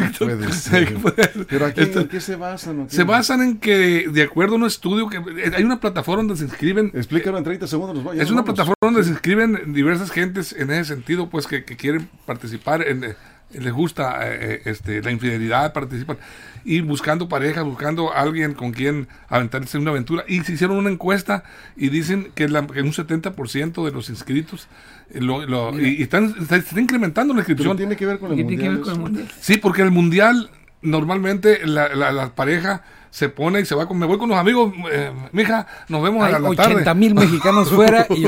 Pero 1.48 1.66
aquí, 1.66 1.80
¿en 1.80 2.08
qué 2.08 2.20
se 2.20 2.36
basan? 2.36 2.90
Se 2.90 3.04
basan 3.04 3.42
en 3.42 3.58
que, 3.58 4.08
de 4.08 4.22
acuerdo 4.22 4.54
a 4.54 4.58
un 4.58 4.66
estudio, 4.66 5.08
que 5.08 5.18
hay 5.54 5.62
una 5.62 5.80
plataforma 5.80 6.22
donde 6.24 6.36
se 6.36 6.44
inscriben. 6.44 6.90
Explícalo 6.94 7.38
en 7.38 7.44
30 7.44 7.66
segundos. 7.66 8.16
es 8.16 8.30
una 8.30 8.44
plataforma 8.44 8.74
donde 8.80 9.04
se 9.04 9.10
inscriben 9.10 9.72
diversas 9.72 10.10
gentes 10.10 10.52
en 10.52 10.70
ese 10.70 10.92
sentido, 10.94 11.30
pues 11.30 11.46
que, 11.46 11.64
quieren 11.64 12.08
participar, 12.26 12.86
en, 12.86 13.04
eh, 13.04 13.14
les 13.52 13.72
gusta 13.72 14.20
eh, 14.28 14.38
eh, 14.40 14.62
este, 14.66 15.02
la 15.02 15.10
infidelidad, 15.10 15.72
participan 15.72 16.18
y 16.64 16.80
buscando 16.80 17.28
parejas, 17.28 17.64
buscando 17.64 18.12
a 18.12 18.20
alguien 18.20 18.54
con 18.54 18.72
quien 18.72 19.08
aventarse 19.28 19.78
una 19.78 19.90
aventura. 19.90 20.24
Y 20.28 20.40
se 20.40 20.52
hicieron 20.52 20.76
una 20.76 20.90
encuesta 20.90 21.42
y 21.76 21.88
dicen 21.88 22.32
que, 22.34 22.48
la, 22.48 22.66
que 22.66 22.82
un 22.82 22.92
70% 22.92 23.84
de 23.84 23.92
los 23.92 24.10
inscritos 24.10 24.68
lo, 25.14 25.78
y, 25.80 26.02
están, 26.02 26.34
está, 26.38 26.80
incrementando 26.80 27.34
la 27.34 27.40
inscripción. 27.40 27.76
tiene 27.76 27.96
que 27.96 28.06
ver 28.06 28.18
con 28.18 28.32
el, 28.32 28.44
mundial, 28.44 29.28
Sí, 29.40 29.56
porque 29.56 29.82
el 29.82 29.90
mundial 29.90 30.50
normalmente 30.82 31.66
la, 31.66 31.94
la, 31.94 32.34
pareja 32.34 32.82
se 33.10 33.28
pone 33.28 33.60
y 33.60 33.64
se 33.64 33.74
va 33.74 33.86
con, 33.86 33.98
me 33.98 34.06
voy 34.06 34.18
con 34.18 34.28
los 34.28 34.38
amigos, 34.38 34.72
eh, 34.90 35.10
mija, 35.32 35.66
nos 35.88 36.02
vemos 36.02 36.22
a 36.22 36.38
la, 36.38 36.48
80 36.48 36.94
mil 36.94 37.14
mexicanos 37.14 37.70
fuera 37.72 38.06
y 38.10 38.24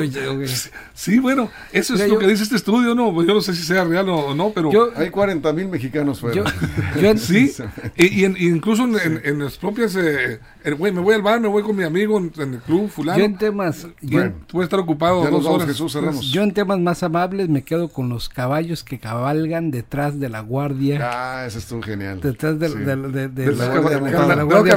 sí, 0.92 1.20
bueno, 1.20 1.50
eso 1.72 1.94
es 1.94 2.08
lo 2.08 2.18
que 2.18 2.26
dice 2.26 2.42
este 2.42 2.56
estudio, 2.56 2.94
no, 2.94 3.12
pues 3.14 3.28
yo 3.28 3.34
no 3.34 3.40
sé 3.40 3.54
si 3.54 3.62
sea 3.62 3.84
real 3.84 4.08
o, 4.08 4.34
no, 4.34 4.50
pero 4.50 4.90
hay 4.96 5.10
40 5.10 5.52
mil 5.52 5.68
mexicanos 5.68 6.20
fuera. 6.20 6.44
sí, 7.16 7.52
y, 7.96 8.24
incluso 8.24 8.84
en, 8.84 9.38
las 9.38 9.56
propias, 9.56 9.94
eh, 9.96 10.40
me 10.64 10.90
voy 10.90 11.14
al 11.14 11.22
bar, 11.22 11.40
me 11.40 11.48
voy 11.48 11.62
con 11.62 11.76
mi 11.76 11.84
amigo 11.84 12.18
en, 12.18 12.32
el 12.36 12.58
club 12.58 12.90
fulano. 12.90 13.18
Yo 13.18 13.24
en 13.24 13.38
temas, 13.38 13.86
bueno, 14.02 14.32
tú 14.46 14.62
estar 14.62 14.80
ocupado 14.80 15.24
dos 15.30 15.46
horas. 15.46 15.68
Jesús, 15.68 15.96
yo 16.32 16.42
en 16.42 16.52
temas 16.52 16.80
más 16.80 17.02
amables 17.02 17.48
me 17.48 17.62
quedo 17.62 17.88
con 17.88 18.08
los 18.08 18.28
caballos 18.28 18.82
que 18.82 18.98
cabalgan 18.98 19.70
detrás 19.70 20.18
de 20.18 20.28
la 20.28 20.40
guardia. 20.40 20.98
Ah, 21.02 21.46
eso 21.46 21.58
estuvo 21.58 21.82
genial. 21.82 22.20
Detrás 22.20 22.58
de, 22.58 22.68
la 22.68 24.42
guardia 24.42 24.71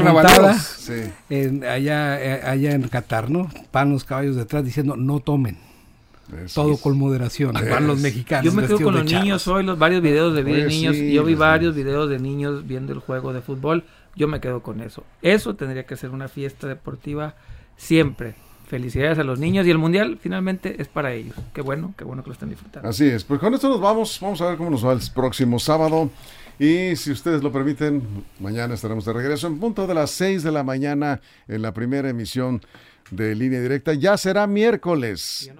en, 1.29 1.63
allá, 1.63 2.21
eh, 2.21 2.41
allá 2.43 2.71
en 2.71 2.87
Qatar, 2.87 3.29
¿no? 3.29 3.49
Van 3.71 3.91
los 3.91 4.03
caballos 4.03 4.35
detrás 4.35 4.63
diciendo 4.63 4.95
no 4.95 5.19
tomen. 5.19 5.57
Todo 6.53 6.77
con 6.77 6.97
moderación. 6.97 7.53
Van 7.69 7.87
los 7.87 7.99
mexicanos. 7.99 8.45
Yo 8.45 8.51
me 8.51 8.65
quedo 8.65 8.79
con 8.79 8.95
los 8.95 9.05
niños 9.05 9.47
hoy, 9.47 9.63
los 9.63 9.77
varios 9.77 10.01
videos 10.01 10.33
de, 10.33 10.43
pues 10.43 10.67
niños. 10.67 10.95
yo 10.95 11.23
vi 11.23 11.35
varios 11.35 11.75
videos 11.75 12.09
de 12.09 12.19
niños 12.19 12.65
viendo 12.67 12.93
el 12.93 12.99
juego 12.99 13.31
de 13.31 13.41
fútbol. 13.41 13.83
Yo 14.15 14.27
me 14.27 14.39
quedo 14.39 14.61
con 14.61 14.81
eso. 14.81 15.03
Eso 15.21 15.55
tendría 15.55 15.85
que 15.85 15.95
ser 15.95 16.09
una 16.09 16.27
fiesta 16.27 16.67
deportiva 16.67 17.35
siempre. 17.77 18.35
Felicidades 18.67 19.19
a 19.19 19.23
los 19.23 19.37
niños 19.37 19.67
y 19.67 19.69
el 19.69 19.77
mundial 19.77 20.17
finalmente 20.19 20.81
es 20.81 20.87
para 20.87 21.13
ellos. 21.13 21.35
Qué 21.53 21.61
bueno, 21.61 21.93
qué 21.95 22.03
bueno 22.03 22.23
que 22.23 22.29
lo 22.29 22.33
están 22.33 22.49
disfrutando. 22.49 22.89
Así 22.89 23.05
es. 23.05 23.23
Pues 23.23 23.39
con 23.39 23.53
esto 23.53 23.69
nos 23.69 23.79
vamos. 23.79 24.17
Vamos 24.19 24.41
a 24.41 24.47
ver 24.47 24.57
cómo 24.57 24.71
nos 24.71 24.83
va 24.83 24.93
el 24.93 25.01
próximo 25.13 25.59
sábado. 25.59 26.09
Y 26.57 26.95
si 26.95 27.11
ustedes 27.11 27.43
lo 27.43 27.51
permiten, 27.51 28.01
mañana 28.39 28.75
estaremos 28.75 29.03
de 29.05 29.13
regreso 29.13 29.47
en 29.47 29.59
punto 29.59 29.87
de 29.87 29.93
las 29.93 30.11
6 30.11 30.43
de 30.43 30.51
la 30.51 30.63
mañana 30.63 31.21
en 31.47 31.61
la 31.61 31.73
primera 31.73 32.09
emisión 32.09 32.61
de 33.11 33.35
Línea 33.35 33.61
Directa. 33.61 33.93
Ya 33.93 34.17
será 34.17 34.47
miércoles. 34.47 35.51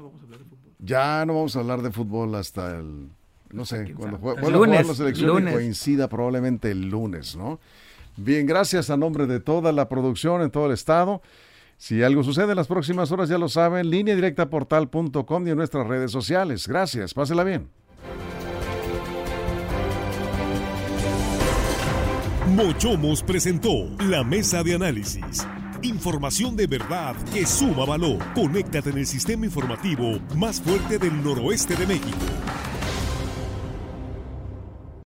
Ya 0.79 1.25
no 1.25 1.34
vamos 1.34 1.55
a 1.55 1.60
hablar 1.60 1.81
de 1.81 1.91
fútbol. 1.91 2.36
hasta 2.36 2.77
el, 2.77 3.10
no 3.51 3.65
sé, 3.65 3.93
cuando 3.93 4.17
juega, 4.19 4.41
la 4.49 4.93
selección 4.93 5.51
coincida 5.51 6.08
probablemente 6.08 6.71
el 6.71 6.89
lunes, 6.89 7.36
¿no? 7.36 7.60
Bien, 8.17 8.45
gracias 8.45 8.89
a 8.89 8.95
nombre 8.95 9.27
de 9.27 9.41
toda 9.41 9.73
la 9.73 9.89
producción 9.89 10.41
en 10.41 10.49
todo 10.49 10.67
el 10.67 10.71
estado. 10.71 11.21
Si 11.77 12.01
algo 12.03 12.23
sucede 12.23 12.51
en 12.51 12.55
las 12.55 12.67
próximas 12.67 13.12
horas, 13.12 13.27
ya 13.27 13.38
lo 13.38 13.49
saben, 13.49 13.89
línea 13.89 14.15
directa 14.15 14.49
portal.com 14.49 15.47
y 15.47 15.49
en 15.49 15.58
nuestras 15.58 15.86
redes 15.86 16.12
sociales. 16.12 16.67
Gracias, 16.67 17.13
pásela 17.13 17.43
bien. 17.43 17.67
Mochomos 22.56 23.22
presentó 23.22 23.89
la 24.10 24.24
mesa 24.24 24.63
de 24.63 24.76
análisis. 24.76 25.46
Información 25.82 26.56
de 26.56 26.68
verdad 26.68 27.13
que 27.34 27.46
suma 27.46 27.86
valor. 27.86 28.20
Conéctate 28.34 28.91
en 28.91 29.00
el 29.00 29.06
sistema 29.06 29.46
informativo 29.46 30.22
más 30.38 30.62
fuerte 30.62 30.98
del 30.98 31.22
noroeste 31.22 31.76
de 31.76 31.86
México. 31.86 32.15